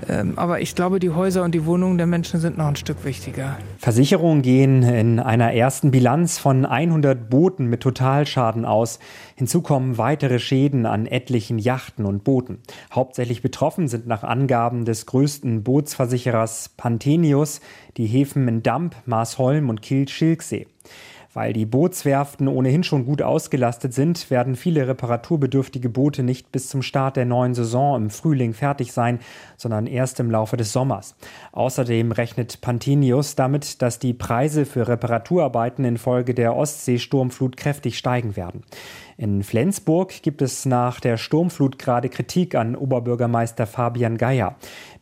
ähm, 0.08 0.34
aber 0.36 0.60
ich 0.60 0.74
glaube, 0.74 0.98
die 0.98 1.10
Häuser 1.10 1.44
und 1.44 1.54
die 1.54 1.64
Wohnungen 1.66 1.98
der 1.98 2.06
Menschen 2.06 2.40
sind 2.40 2.58
noch 2.58 2.66
ein 2.66 2.76
Stück 2.76 3.04
wichtiger. 3.04 3.56
Versicherungen 3.78 4.42
gehen 4.42 4.82
in 4.82 5.20
einer 5.20 5.52
ersten 5.52 5.90
Bilanz 5.90 6.38
von 6.38 6.66
100 6.66 7.30
Booten 7.30 7.66
mit 7.66 7.80
Totalschaden 7.80 8.64
aus. 8.64 8.98
Hinzu 9.36 9.62
kommen 9.62 9.98
weitere 9.98 10.38
Schäden 10.38 10.86
an 10.86 11.06
etlichen 11.06 11.58
Yachten 11.58 12.06
und 12.06 12.24
Booten. 12.24 12.58
Hauptsächlich 12.92 13.42
betroffen 13.42 13.88
sind 13.88 14.06
nach 14.06 14.24
Angaben 14.24 14.84
des 14.84 15.06
größten 15.06 15.62
Bootsversicherers 15.62 16.70
Panthenius 16.76 17.60
die 17.96 18.06
Häfen 18.06 18.46
in 18.48 18.62
Damp, 18.62 18.94
Marsholm 19.06 19.68
und 19.68 19.82
Kiel-Schilksee. 19.82 20.66
Weil 21.36 21.52
die 21.52 21.66
Bootswerften 21.66 22.48
ohnehin 22.48 22.82
schon 22.82 23.04
gut 23.04 23.20
ausgelastet 23.20 23.92
sind, 23.92 24.30
werden 24.30 24.56
viele 24.56 24.88
reparaturbedürftige 24.88 25.90
Boote 25.90 26.22
nicht 26.22 26.50
bis 26.50 26.70
zum 26.70 26.80
Start 26.80 27.16
der 27.16 27.26
neuen 27.26 27.52
Saison 27.52 27.94
im 27.94 28.08
Frühling 28.08 28.54
fertig 28.54 28.90
sein, 28.90 29.18
sondern 29.58 29.86
erst 29.86 30.18
im 30.18 30.30
Laufe 30.30 30.56
des 30.56 30.72
Sommers. 30.72 31.14
Außerdem 31.52 32.10
rechnet 32.10 32.62
Pantenius 32.62 33.34
damit, 33.34 33.82
dass 33.82 33.98
die 33.98 34.14
Preise 34.14 34.64
für 34.64 34.88
Reparaturarbeiten 34.88 35.84
infolge 35.84 36.32
der 36.32 36.56
Ostseesturmflut 36.56 37.58
kräftig 37.58 37.98
steigen 37.98 38.34
werden. 38.34 38.62
In 39.18 39.42
Flensburg 39.42 40.22
gibt 40.22 40.42
es 40.42 40.66
nach 40.66 41.00
der 41.00 41.16
Sturmflut 41.16 41.78
gerade 41.78 42.10
Kritik 42.10 42.54
an 42.54 42.76
Oberbürgermeister 42.76 43.66
Fabian 43.66 44.18
Geier. 44.18 44.56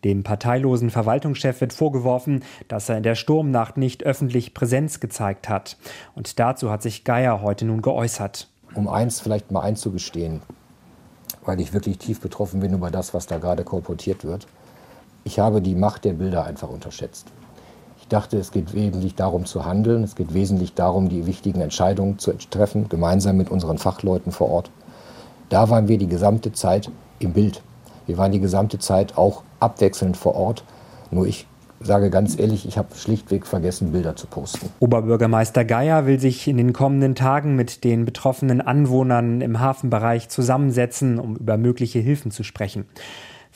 Dem 0.04 0.22
parteilosen 0.22 0.90
Verwaltungschef 0.90 1.60
wird 1.60 1.72
vorgeworfen, 1.72 2.44
dass 2.68 2.88
er 2.88 2.96
in 2.96 3.02
der 3.02 3.16
Sturmnacht 3.16 3.76
nicht 3.76 4.04
öffentlich 4.04 4.54
Präsenz 4.54 5.00
gezeigt 5.00 5.48
hat. 5.48 5.78
Und 6.14 6.38
dazu 6.38 6.70
hat 6.70 6.82
sich 6.82 7.02
Geier 7.02 7.42
heute 7.42 7.64
nun 7.64 7.82
geäußert. 7.82 8.48
Um 8.74 8.86
eins 8.86 9.20
vielleicht 9.20 9.50
mal 9.50 9.62
einzugestehen. 9.62 10.42
weil 11.44 11.60
ich 11.60 11.72
wirklich 11.72 11.98
tief 11.98 12.20
betroffen 12.20 12.60
bin 12.60 12.72
über 12.72 12.90
das, 12.90 13.14
was 13.14 13.26
da 13.26 13.38
gerade 13.38 13.64
kolportiert 13.64 14.24
wird. 14.24 14.46
Ich 15.24 15.38
habe 15.38 15.60
die 15.60 15.74
Macht 15.74 16.04
der 16.04 16.14
Bilder 16.14 16.44
einfach 16.44 16.70
unterschätzt. 16.70 17.26
Ich 18.04 18.08
dachte, 18.08 18.36
es 18.36 18.50
geht 18.50 18.74
wesentlich 18.74 19.14
darum 19.14 19.46
zu 19.46 19.64
handeln, 19.64 20.04
es 20.04 20.14
geht 20.14 20.34
wesentlich 20.34 20.74
darum, 20.74 21.08
die 21.08 21.24
wichtigen 21.24 21.62
Entscheidungen 21.62 22.18
zu 22.18 22.34
treffen, 22.50 22.90
gemeinsam 22.90 23.38
mit 23.38 23.50
unseren 23.50 23.78
Fachleuten 23.78 24.30
vor 24.30 24.50
Ort. 24.50 24.70
Da 25.48 25.70
waren 25.70 25.88
wir 25.88 25.96
die 25.96 26.06
gesamte 26.06 26.52
Zeit 26.52 26.90
im 27.18 27.32
Bild. 27.32 27.62
Wir 28.04 28.18
waren 28.18 28.30
die 28.30 28.40
gesamte 28.40 28.78
Zeit 28.78 29.16
auch 29.16 29.42
abwechselnd 29.58 30.18
vor 30.18 30.34
Ort. 30.34 30.64
Nur 31.10 31.26
ich 31.26 31.46
sage 31.80 32.10
ganz 32.10 32.38
ehrlich, 32.38 32.68
ich 32.68 32.76
habe 32.76 32.94
schlichtweg 32.94 33.46
vergessen, 33.46 33.92
Bilder 33.92 34.16
zu 34.16 34.26
posten. 34.26 34.68
Oberbürgermeister 34.80 35.64
Geier 35.64 36.04
will 36.04 36.20
sich 36.20 36.46
in 36.46 36.58
den 36.58 36.74
kommenden 36.74 37.14
Tagen 37.14 37.56
mit 37.56 37.84
den 37.84 38.04
betroffenen 38.04 38.60
Anwohnern 38.60 39.40
im 39.40 39.60
Hafenbereich 39.60 40.28
zusammensetzen, 40.28 41.18
um 41.18 41.36
über 41.36 41.56
mögliche 41.56 42.00
Hilfen 42.00 42.30
zu 42.30 42.42
sprechen. 42.42 42.84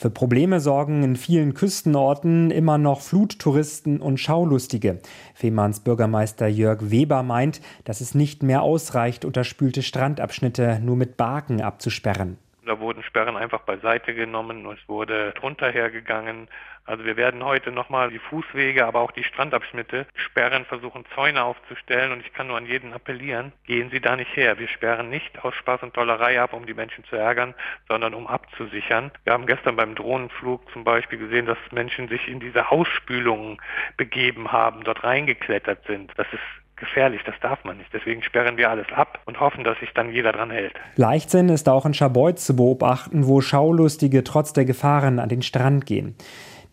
Für 0.01 0.09
Probleme 0.09 0.61
sorgen 0.61 1.03
in 1.03 1.17
vielen 1.17 1.53
Küstenorten 1.53 2.51
immer 2.51 2.77
noch 2.77 3.01
Fluttouristen 3.01 3.99
und 3.99 4.17
Schaulustige. 4.17 4.99
Fehmarns 5.33 5.81
Bürgermeister 5.81 6.47
Jörg 6.47 6.89
Weber 6.89 7.21
meint, 7.21 7.59
dass 7.83 7.99
es 7.99 8.15
nicht 8.15 8.41
mehr 8.41 8.61
ausreicht, 8.61 9.25
unterspülte 9.25 9.83
Strandabschnitte 9.83 10.79
nur 10.81 10.95
mit 10.95 11.17
Barken 11.17 11.59
abzusperren. 11.59 12.37
Da 12.69 12.79
wurden 12.79 13.01
Sperren 13.01 13.35
einfach 13.35 13.61
beiseite 13.61 14.13
genommen, 14.13 14.63
es 14.67 14.87
wurde 14.87 15.31
drunter 15.31 15.71
hergegangen. 15.71 16.47
Also 16.85 17.03
wir 17.03 17.17
werden 17.17 17.43
heute 17.43 17.71
nochmal 17.71 18.11
die 18.11 18.19
Fußwege, 18.19 18.85
aber 18.85 18.99
auch 18.99 19.09
die 19.09 19.23
Strandabschnitte 19.23 20.05
sperren, 20.13 20.65
versuchen 20.65 21.03
Zäune 21.15 21.43
aufzustellen 21.43 22.11
und 22.11 22.19
ich 22.19 22.31
kann 22.31 22.45
nur 22.45 22.57
an 22.57 22.67
jeden 22.67 22.93
appellieren, 22.93 23.53
gehen 23.65 23.89
Sie 23.89 23.99
da 23.99 24.15
nicht 24.15 24.35
her. 24.35 24.59
Wir 24.59 24.67
sperren 24.67 25.09
nicht 25.09 25.43
aus 25.43 25.55
Spaß 25.55 25.81
und 25.81 25.95
Tollerei 25.95 26.39
ab, 26.39 26.53
um 26.53 26.67
die 26.67 26.75
Menschen 26.75 27.03
zu 27.05 27.15
ärgern, 27.15 27.55
sondern 27.87 28.13
um 28.13 28.27
abzusichern. 28.27 29.09
Wir 29.23 29.33
haben 29.33 29.47
gestern 29.47 29.75
beim 29.75 29.95
Drohnenflug 29.95 30.71
zum 30.71 30.83
Beispiel 30.83 31.17
gesehen, 31.17 31.47
dass 31.47 31.57
Menschen 31.71 32.07
sich 32.07 32.27
in 32.27 32.39
diese 32.39 32.69
Hausspülungen 32.69 33.59
begeben 33.97 34.51
haben, 34.51 34.83
dort 34.83 35.03
reingeklettert 35.03 35.87
sind. 35.87 36.11
Das 36.17 36.27
ist 36.31 36.43
gefährlich, 36.79 37.21
das 37.25 37.35
darf 37.41 37.63
man 37.63 37.77
nicht. 37.77 37.89
Deswegen 37.93 38.23
sperren 38.23 38.57
wir 38.57 38.69
alles 38.69 38.87
ab 38.93 39.19
und 39.25 39.39
hoffen, 39.39 39.63
dass 39.63 39.79
sich 39.79 39.89
dann 39.93 40.11
jeder 40.11 40.31
dran 40.31 40.51
hält. 40.51 40.73
Leichtsinn 40.95 41.49
ist 41.49 41.69
auch 41.69 41.85
in 41.85 41.93
Scharbeutz 41.93 42.45
zu 42.45 42.55
beobachten, 42.55 43.27
wo 43.27 43.41
Schaulustige 43.41 44.23
trotz 44.23 44.53
der 44.53 44.65
Gefahren 44.65 45.19
an 45.19 45.29
den 45.29 45.41
Strand 45.41 45.85
gehen. 45.85 46.15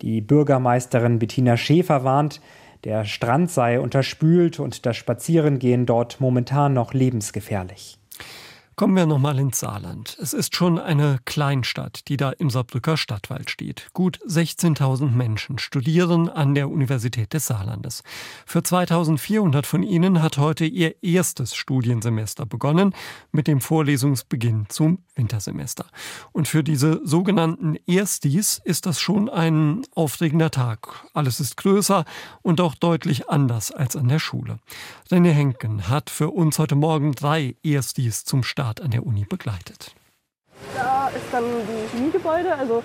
Die 0.03 0.21
Bürgermeisterin 0.21 1.19
Bettina 1.19 1.57
Schäfer 1.57 2.05
warnt, 2.05 2.40
der 2.85 3.05
Strand 3.05 3.51
sei 3.51 3.81
unterspült 3.81 4.61
und 4.61 4.87
das 4.87 4.97
Spazierengehen 4.97 5.87
dort 5.87 6.21
momentan 6.21 6.75
noch 6.75 6.92
lebensgefährlich. 6.92 7.99
Kommen 8.79 8.95
wir 8.95 9.07
nochmal 9.07 9.39
ins 9.39 9.61
Saarland. 9.61 10.19
Es 10.21 10.35
ist 10.35 10.55
schon 10.55 10.79
eine 10.79 11.19
Kleinstadt, 11.25 12.09
die 12.09 12.19
da 12.19 12.29
im 12.33 12.51
Saarbrücker 12.51 12.99
Stadtwald 12.99 13.49
steht. 13.49 13.89
Gut 13.95 14.21
16.000 14.29 15.12
Menschen 15.12 15.59
studieren 15.59 16.29
an 16.29 16.55
der 16.55 16.69
Universität 16.69 17.33
des 17.33 17.47
Saarlandes. 17.47 18.03
Für 18.45 18.62
2400 18.62 19.65
von 19.67 19.83
ihnen 19.83 20.21
hat 20.21 20.37
heute 20.37 20.67
ihr 20.67 21.03
erstes 21.03 21.55
Studiensemester 21.55 22.45
begonnen 22.45 22.95
mit 23.33 23.47
dem 23.47 23.62
Vorlesungsbeginn 23.62 24.67
zum 24.69 24.99
Wintersemester. 25.15 25.87
Und 26.33 26.47
für 26.47 26.62
diese 26.62 27.01
sogenannten 27.03 27.77
Erstis 27.87 28.61
ist 28.62 28.85
das 28.85 29.01
schon 29.01 29.31
ein 29.31 29.87
aufregender 29.95 30.51
Tag. 30.51 31.07
Alles 31.15 31.41
ist 31.41 31.57
größer 31.57 32.05
und 32.43 32.61
auch 32.61 32.75
deutlich 32.75 33.31
anders 33.31 33.71
als 33.71 33.97
an 33.97 34.09
der 34.09 34.19
Schule. 34.19 34.59
René 35.11 35.31
Henken 35.31 35.89
hat 35.89 36.11
für 36.11 36.29
uns 36.29 36.59
heute 36.59 36.75
Morgen 36.75 37.12
drei 37.12 37.57
Erstis 37.62 38.27
zum 38.27 38.43
Start 38.43 38.65
Start 38.66 38.83
an 38.83 38.90
der 38.90 39.07
Uni 39.07 39.24
begleitet. 39.24 39.94
Da 40.74 41.07
ist 41.14 41.26
dann 41.31 41.44
die 41.44 41.96
Chemiegebäude. 41.96 42.52
Also 42.52 42.83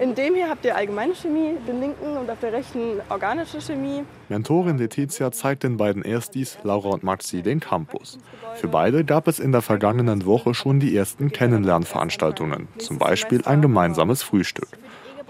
in 0.00 0.16
dem 0.16 0.34
hier 0.34 0.48
habt 0.48 0.64
ihr 0.64 0.74
allgemeine 0.74 1.14
Chemie, 1.14 1.54
den 1.68 1.78
linken 1.78 2.16
und 2.16 2.28
auf 2.28 2.40
der 2.40 2.52
rechten 2.52 3.00
organische 3.08 3.60
Chemie. 3.60 4.02
Mentorin 4.28 4.78
Letizia 4.78 5.30
zeigt 5.30 5.62
den 5.62 5.76
beiden 5.76 6.02
Erstis, 6.02 6.58
Laura 6.64 6.88
und 6.88 7.04
Maxi, 7.04 7.42
den 7.42 7.60
Campus. 7.60 8.18
Für 8.56 8.66
beide 8.66 9.04
gab 9.04 9.28
es 9.28 9.38
in 9.38 9.52
der 9.52 9.62
vergangenen 9.62 10.26
Woche 10.26 10.54
schon 10.54 10.80
die 10.80 10.96
ersten 10.96 11.30
Kennenlernveranstaltungen, 11.30 12.66
zum 12.78 12.98
Beispiel 12.98 13.42
ein 13.44 13.62
gemeinsames 13.62 14.24
Frühstück. 14.24 14.70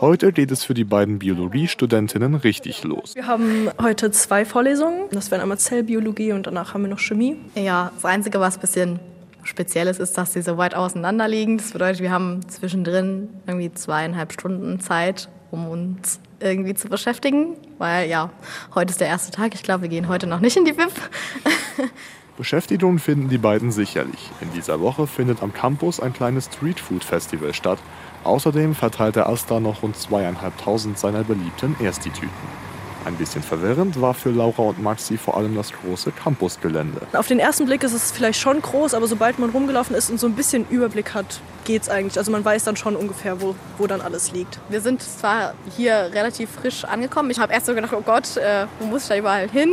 Heute 0.01 0.33
geht 0.33 0.51
es 0.53 0.65
für 0.65 0.73
die 0.73 0.85
beiden 0.85 1.19
Biologiestudentinnen 1.19 2.35
richtig 2.37 2.83
los. 2.83 3.15
Wir 3.15 3.27
haben 3.27 3.69
heute 3.79 4.11
zwei 4.11 4.47
Vorlesungen. 4.47 5.11
Das 5.11 5.31
wären 5.31 5.43
einmal 5.43 5.59
Zellbiologie 5.59 6.33
und 6.33 6.47
danach 6.47 6.73
haben 6.73 6.81
wir 6.81 6.89
noch 6.89 6.99
Chemie. 6.99 7.37
Ja, 7.55 7.93
das 7.95 8.07
Einzige, 8.07 8.41
was 8.41 8.57
ein 8.57 8.63
bisschen 8.63 9.12
Spezielles 9.45 9.99
ist, 9.99 10.17
dass 10.17 10.33
sie 10.33 10.43
so 10.43 10.57
weit 10.57 10.75
auseinander 10.75 11.29
liegen. 11.29 11.59
Das 11.59 11.73
bedeutet, 11.73 12.01
wir 12.01 12.11
haben 12.11 12.47
zwischendrin 12.49 13.29
irgendwie 13.47 13.73
zweieinhalb 13.73 14.33
Stunden 14.33 14.81
Zeit, 14.81 15.29
um 15.51 15.69
uns 15.69 16.21
irgendwie 16.41 16.75
zu 16.75 16.89
beschäftigen. 16.89 17.57
Weil 17.79 18.09
ja, 18.09 18.31
heute 18.75 18.91
ist 18.91 19.01
der 19.01 19.09
erste 19.09 19.31
Tag. 19.33 19.55
Ich 19.55 19.63
glaube, 19.63 19.83
wir 19.83 19.89
gehen 19.89 20.09
heute 20.09 20.27
noch 20.27 20.41
nicht 20.41 20.57
in 20.57 20.65
die 20.65 20.73
BIP. 20.73 20.93
Beschäftigung 22.37 22.99
finden 22.99 23.29
die 23.29 23.39
beiden 23.39 23.71
sicherlich. 23.71 24.31
In 24.41 24.53
dieser 24.53 24.81
Woche 24.81 25.07
findet 25.07 25.43
am 25.43 25.53
Campus 25.53 26.01
ein 26.01 26.13
kleines 26.13 26.47
Streetfood-Festival 26.47 27.53
statt. 27.53 27.79
Außerdem 28.25 28.75
verteilt 28.75 29.17
der 29.17 29.29
Asta 29.29 29.61
noch 29.61 29.83
rund 29.83 29.97
zweieinhalbtausend 29.97 30.99
seiner 30.99 31.25
beliebten 31.25 31.77
Ersti-Tüten. 31.79 32.72
Ein 33.05 33.17
bisschen 33.17 33.43
verwirrend 33.43 34.01
war 34.01 34.15
für 34.15 34.31
Laura 34.31 34.63
und 34.63 34.81
Maxi 34.81 35.17
vor 35.17 35.37
allem 35.37 35.57
das 35.57 35.73
große 35.73 36.13
Campusgelände. 36.13 37.01
Auf 37.15 37.27
den 37.27 37.41
ersten 37.41 37.67
Blick 37.67 37.83
ist 37.83 37.95
es 37.95 38.13
vielleicht 38.13 38.39
schon 38.39 38.63
groß, 38.63 38.95
aber 38.95 39.09
sobald 39.09 39.39
man 39.41 39.51
rumgelaufen 39.51 39.97
ist 39.97 40.09
und 40.11 40.21
so 40.21 40.29
ein 40.29 40.35
bisschen 40.35 40.67
Überblick 40.69 41.13
hat, 41.13 41.41
geht 41.65 41.83
es 41.83 41.89
eigentlich. 41.89 42.17
Also 42.17 42.31
man 42.31 42.45
weiß 42.45 42.63
dann 42.65 42.77
schon 42.77 42.95
ungefähr, 42.95 43.41
wo, 43.41 43.57
wo 43.79 43.89
dann 43.89 44.01
alles 44.01 44.33
liegt. 44.33 44.61
Wir 44.69 44.81
sind 44.81 45.03
zwar 45.03 45.55
hier 45.77 46.11
relativ 46.13 46.51
frisch 46.51 46.85
angekommen. 46.85 47.31
Ich 47.31 47.41
habe 47.41 47.53
erst 47.53 47.67
so 47.67 47.75
gedacht, 47.75 47.93
oh 47.93 48.03
Gott, 48.03 48.37
äh, 48.37 48.67
wo 48.79 48.87
muss 48.87 49.03
ich 49.03 49.09
da 49.09 49.17
überall 49.17 49.49
hin? 49.49 49.71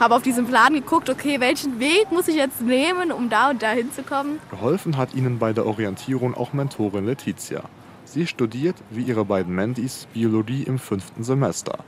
Habe 0.00 0.16
auf 0.16 0.22
diesen 0.22 0.46
Plan 0.46 0.74
geguckt, 0.74 1.08
okay, 1.08 1.38
welchen 1.38 1.78
Weg 1.78 2.10
muss 2.10 2.26
ich 2.26 2.34
jetzt 2.34 2.60
nehmen, 2.60 3.12
um 3.12 3.30
da 3.30 3.50
und 3.50 3.62
da 3.62 3.70
hinzukommen. 3.70 4.40
Geholfen 4.50 4.96
hat 4.96 5.14
ihnen 5.14 5.38
bei 5.38 5.52
der 5.52 5.66
Orientierung 5.66 6.34
auch 6.34 6.52
Mentorin 6.52 7.06
Letizia. 7.06 7.62
Sie 8.04 8.26
studiert, 8.26 8.76
wie 8.90 9.02
ihre 9.02 9.24
beiden 9.24 9.54
Mentis, 9.54 10.08
Biologie 10.12 10.64
im 10.64 10.78
fünften 10.78 11.22
Semester. 11.22 11.78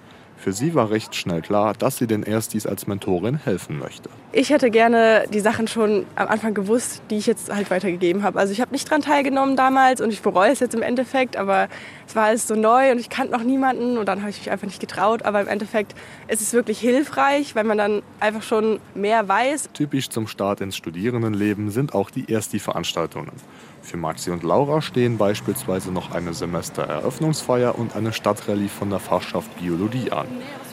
Für 0.47 0.53
sie 0.53 0.77
war 0.77 0.91
recht 0.91 1.17
schnell 1.17 1.43
klar, 1.43 1.75
dass 1.75 1.97
sie 1.97 2.07
den 2.07 2.23
Erstis 2.23 2.69
als 2.69 2.87
Mentorin 2.87 3.37
helfen 3.37 3.81
möchte. 3.81 4.09
Ich 4.31 4.51
hätte 4.51 4.71
gerne 4.71 5.25
die 5.33 5.41
Sachen 5.41 5.67
schon 5.67 6.07
am 6.15 6.29
Anfang 6.29 6.55
gewusst, 6.55 7.03
die 7.11 7.17
ich 7.17 7.27
jetzt 7.27 7.53
halt 7.53 7.69
weitergegeben 7.69 8.23
habe. 8.23 8.39
Also 8.39 8.53
ich 8.53 8.61
habe 8.61 8.71
nicht 8.71 8.87
daran 8.87 9.03
teilgenommen 9.03 9.57
damals 9.57 10.01
und 10.01 10.13
ich 10.13 10.23
bereue 10.23 10.53
es 10.53 10.61
jetzt 10.61 10.77
im 10.77 10.83
Endeffekt, 10.83 11.37
aber 11.37 11.67
es 12.07 12.15
war 12.15 12.27
alles 12.27 12.47
so 12.47 12.55
neu 12.55 12.93
und 12.93 13.01
ich 13.01 13.09
kannte 13.09 13.33
noch 13.33 13.43
niemanden 13.43 13.99
und 13.99 14.07
dann 14.07 14.21
habe 14.21 14.31
ich 14.31 14.39
mich 14.39 14.53
einfach 14.53 14.69
nicht 14.69 14.79
getraut. 14.79 15.25
Aber 15.25 15.41
im 15.41 15.49
Endeffekt 15.49 15.97
ist 16.29 16.41
es 16.41 16.53
wirklich 16.53 16.79
hilfreich, 16.79 17.57
weil 17.57 17.65
man 17.65 17.77
dann 17.77 18.03
einfach 18.21 18.45
schon 18.45 18.79
mehr 18.95 19.27
weiß. 19.27 19.71
Typisch 19.73 20.11
zum 20.11 20.29
Start 20.29 20.61
ins 20.61 20.77
Studierendenleben 20.77 21.71
sind 21.71 21.93
auch 21.93 22.09
die 22.09 22.33
Ersti-Veranstaltungen. 22.33 23.33
Für 23.87 23.97
Maxi 23.97 24.33
und 24.33 24.43
Laura 24.43 24.83
stehen 24.83 25.17
beispielsweise 25.17 25.93
noch 25.93 26.11
eine 26.11 26.35
Semestereröffnungsfeier 26.35 27.79
und 27.79 27.95
eine 27.95 28.13
Stadtrallye 28.13 28.67
von 28.67 28.91
der 28.91 28.99
Fachschaft 28.99 29.49
Biologie 29.61 30.11
an. 30.11 30.27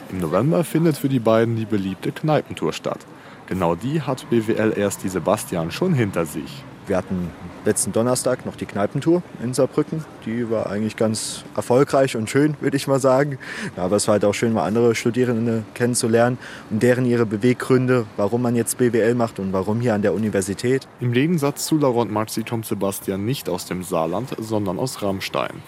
Im 0.10 0.18
November 0.18 0.64
findet 0.64 0.98
für 0.98 1.10
die 1.10 1.20
beiden 1.20 1.56
die 1.56 1.68
beliebte 1.68 2.12
Kneipentour 2.12 2.74
statt. 2.74 3.06
Genau 3.46 3.76
die 3.76 4.02
hat 4.02 4.28
BWL 4.32 4.74
erst 4.76 5.04
die 5.04 5.10
Sebastian 5.10 5.70
schon 5.70 5.94
hinter 5.94 6.26
sich. 6.26 6.64
Wir 6.88 6.98
hatten 6.98 7.32
letzten 7.66 7.94
Donnerstag 7.94 8.46
noch 8.46 8.56
die 8.56 8.66
Kneipentour 8.66 9.24
in 9.42 9.54
Saarbrücken. 9.54 10.04
Die 10.26 10.50
war 10.50 10.70
eigentlich 10.70 10.98
ganz 10.98 11.46
erfolgreich 11.56 12.18
und 12.18 12.30
schön, 12.30 12.56
würde 12.60 12.76
ich 12.76 12.88
mal 12.88 13.00
sagen. 13.00 13.38
aber 13.78 13.96
es 13.96 14.08
war 14.08 14.14
halt 14.14 14.26
auch 14.26 14.34
schön, 14.34 14.54
mal 14.54 14.66
andere 14.66 14.94
Studierende 14.96 15.64
kennenzulernen 15.74 16.38
und 16.70 16.84
deren 16.84 17.06
ihre 17.06 17.26
Beweggründe, 17.26 18.06
warum 18.18 18.42
man 18.42 18.56
jetzt 18.56 18.78
BWL 18.78 19.16
macht 19.16 19.40
und 19.40 19.54
warum 19.54 19.80
hier 19.80 19.94
an 19.94 20.02
der 20.02 20.14
Universität. 20.14 20.88
Im 21.00 21.14
Gegensatz 21.14 21.66
zu 21.66 21.78
Laurent 21.78 22.12
Maxi 22.12 22.44
kommt 22.44 22.66
Sebastian 22.66 23.24
nicht 23.26 23.50
aus 23.50 23.66
dem 23.66 23.84
Saarland, 23.84 24.36
sondern 24.38 24.78
aus 24.78 25.02
Rammstein. 25.02 25.62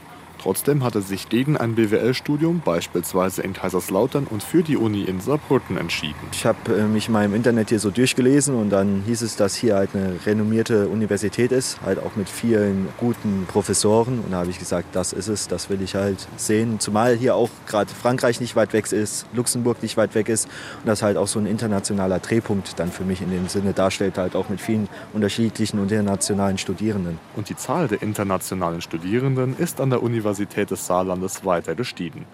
Trotzdem 0.46 0.84
hat 0.84 0.94
er 0.94 1.02
sich 1.02 1.28
gegen 1.28 1.58
ein 1.58 1.74
BWL-Studium 1.74 2.62
beispielsweise 2.64 3.42
in 3.42 3.54
Kaiserslautern 3.54 4.28
und 4.30 4.44
für 4.44 4.62
die 4.62 4.78
Uni 4.78 5.02
in 5.02 5.20
Saarbrücken 5.20 5.76
entschieden. 5.76 6.20
Ich 6.34 6.46
habe 6.46 6.72
äh, 6.72 6.84
mich 6.84 7.10
mal 7.10 7.26
im 7.26 7.34
Internet 7.34 7.70
hier 7.70 7.80
so 7.80 7.90
durchgelesen 7.90 8.54
und 8.54 8.70
dann 8.70 9.02
hieß 9.08 9.24
es, 9.24 9.38
dass 9.38 9.56
hier 9.56 9.74
halt 9.76 9.96
eine 9.96 10.20
renommierte 10.24 10.88
Universität 10.88 11.52
ist, 11.52 11.82
halt 11.82 11.98
auch 11.98 12.16
mit 12.16 12.30
vielen 12.30 12.90
guten 13.00 13.48
Professoren. 13.48 14.20
Und 14.20 14.34
da 14.34 14.38
habe 14.38 14.52
ich 14.52 14.60
gesagt, 14.60 14.96
das 14.96 15.14
ist 15.14 15.30
es, 15.30 15.48
das 15.48 15.72
will 15.72 15.82
ich 15.82 15.96
halt 15.96 16.28
sehen. 16.38 16.80
Zumal 16.80 17.16
hier 17.16 17.34
auch 17.34 17.50
gerade 17.66 17.92
Frankreich 17.92 18.40
nicht 18.40 18.56
weit 18.56 18.72
weg 18.74 18.92
ist, 18.92 19.26
Luxemburg 19.34 19.82
nicht 19.82 19.98
weit 19.98 20.14
weg 20.14 20.30
ist 20.30 20.48
und 20.82 20.86
das 20.86 21.02
halt 21.02 21.18
auch 21.18 21.28
so 21.28 21.40
ein 21.40 21.48
internationaler 21.48 22.20
Drehpunkt 22.20 22.80
dann 22.80 22.92
für 22.92 23.04
mich 23.04 23.20
in 23.20 23.32
dem 23.32 23.48
Sinne 23.48 23.74
darstellt, 23.74 24.20
halt 24.20 24.36
auch 24.36 24.50
mit 24.50 24.62
vielen 24.62 24.90
unterschiedlichen 25.12 25.80
internationalen 25.80 26.60
Studierenden. 26.60 27.18
Und 27.36 27.50
die 27.50 27.56
Zahl 27.56 27.88
der 27.88 28.04
internationalen 28.04 28.82
Studierenden 28.82 29.58
ist 29.58 29.82
an 29.82 29.90
der 29.90 30.04
Universität 30.04 30.35
Universität 30.36 30.70
des 30.70 30.86
Saarlandes 30.86 31.46
weiter 31.46 31.76
gestiegen. 31.76 32.26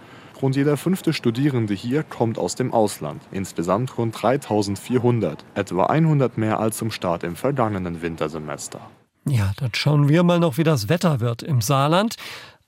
Rund 0.42 0.56
jeder 0.56 0.76
fünfte 0.76 1.14
Studierende 1.14 1.76
hier 1.76 2.02
kommt 2.02 2.40
aus 2.40 2.56
dem 2.56 2.74
Ausland, 2.74 3.22
insgesamt 3.32 3.96
rund 3.98 4.20
3400, 4.20 5.46
etwa 5.54 5.86
100 5.86 6.36
mehr 6.36 6.60
als 6.60 6.78
zum 6.78 6.90
Start 6.90 7.24
im 7.24 7.36
vergangenen 7.36 8.02
Wintersemester. 8.02 8.80
Ja, 9.28 9.52
dann 9.58 9.70
schauen 9.76 10.10
wir 10.10 10.24
mal 10.24 10.40
noch, 10.40 10.58
wie 10.58 10.64
das 10.64 10.90
Wetter 10.90 11.20
wird 11.20 11.44
im 11.44 11.62
Saarland. 11.62 12.16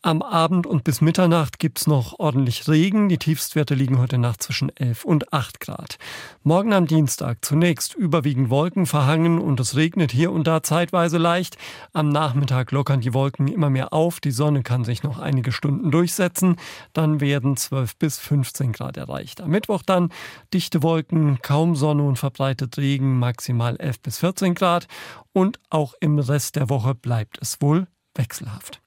Am 0.05 0.21
Abend 0.21 0.67
und 0.67 0.83
bis 0.83 0.99
Mitternacht 0.99 1.59
gibt's 1.59 1.87
noch 1.87 2.19
ordentlich 2.19 2.67
Regen. 2.67 3.07
Die 3.07 3.17
Tiefstwerte 3.17 3.73
liegen 3.73 3.99
heute 3.99 4.17
Nacht 4.17 4.43
zwischen 4.43 4.67
11 4.75 5.05
und 5.05 5.31
8 5.31 5.61
Grad. 5.61 5.95
Morgen 6.43 6.73
am 6.73 6.87
Dienstag 6.87 7.37
zunächst 7.45 7.93
überwiegend 7.95 8.49
Wolken 8.49 8.85
verhangen 8.85 9.39
und 9.39 9.61
es 9.61 9.77
regnet 9.77 10.11
hier 10.11 10.33
und 10.33 10.45
da 10.45 10.61
zeitweise 10.61 11.17
leicht. 11.17 11.57
Am 11.93 12.09
Nachmittag 12.09 12.73
lockern 12.73 12.99
die 12.99 13.13
Wolken 13.13 13.47
immer 13.47 13.69
mehr 13.69 13.93
auf. 13.93 14.19
Die 14.19 14.31
Sonne 14.31 14.61
kann 14.61 14.83
sich 14.83 15.03
noch 15.03 15.19
einige 15.19 15.53
Stunden 15.53 15.89
durchsetzen. 15.89 16.57
Dann 16.91 17.21
werden 17.21 17.55
12 17.55 17.95
bis 17.95 18.19
15 18.19 18.73
Grad 18.73 18.97
erreicht. 18.97 19.39
Am 19.39 19.51
Mittwoch 19.51 19.83
dann 19.83 20.09
dichte 20.53 20.83
Wolken, 20.83 21.41
kaum 21.41 21.77
Sonne 21.77 22.03
und 22.03 22.19
verbreitet 22.19 22.77
Regen, 22.77 23.19
maximal 23.19 23.77
11 23.77 24.01
bis 24.01 24.17
14 24.17 24.53
Grad. 24.53 24.87
Und 25.31 25.61
auch 25.69 25.93
im 26.01 26.19
Rest 26.19 26.57
der 26.57 26.69
Woche 26.69 26.93
bleibt 26.93 27.37
es 27.41 27.61
wohl 27.61 27.87
wechselhaft. 28.15 28.81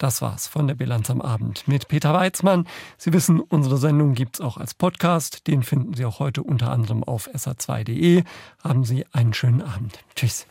Das 0.00 0.22
war's 0.22 0.48
von 0.48 0.66
der 0.66 0.74
Bilanz 0.74 1.10
am 1.10 1.20
Abend 1.20 1.68
mit 1.68 1.88
Peter 1.88 2.14
Weizmann. 2.14 2.66
Sie 2.96 3.12
wissen, 3.12 3.38
unsere 3.38 3.76
Sendung 3.76 4.14
gibt's 4.14 4.40
auch 4.40 4.56
als 4.56 4.72
Podcast. 4.72 5.46
Den 5.46 5.62
finden 5.62 5.92
Sie 5.92 6.06
auch 6.06 6.20
heute 6.20 6.42
unter 6.42 6.70
anderem 6.72 7.04
auf 7.04 7.28
sr2.de. 7.28 8.24
Haben 8.64 8.84
Sie 8.84 9.04
einen 9.12 9.34
schönen 9.34 9.60
Abend. 9.60 9.98
Tschüss. 10.16 10.46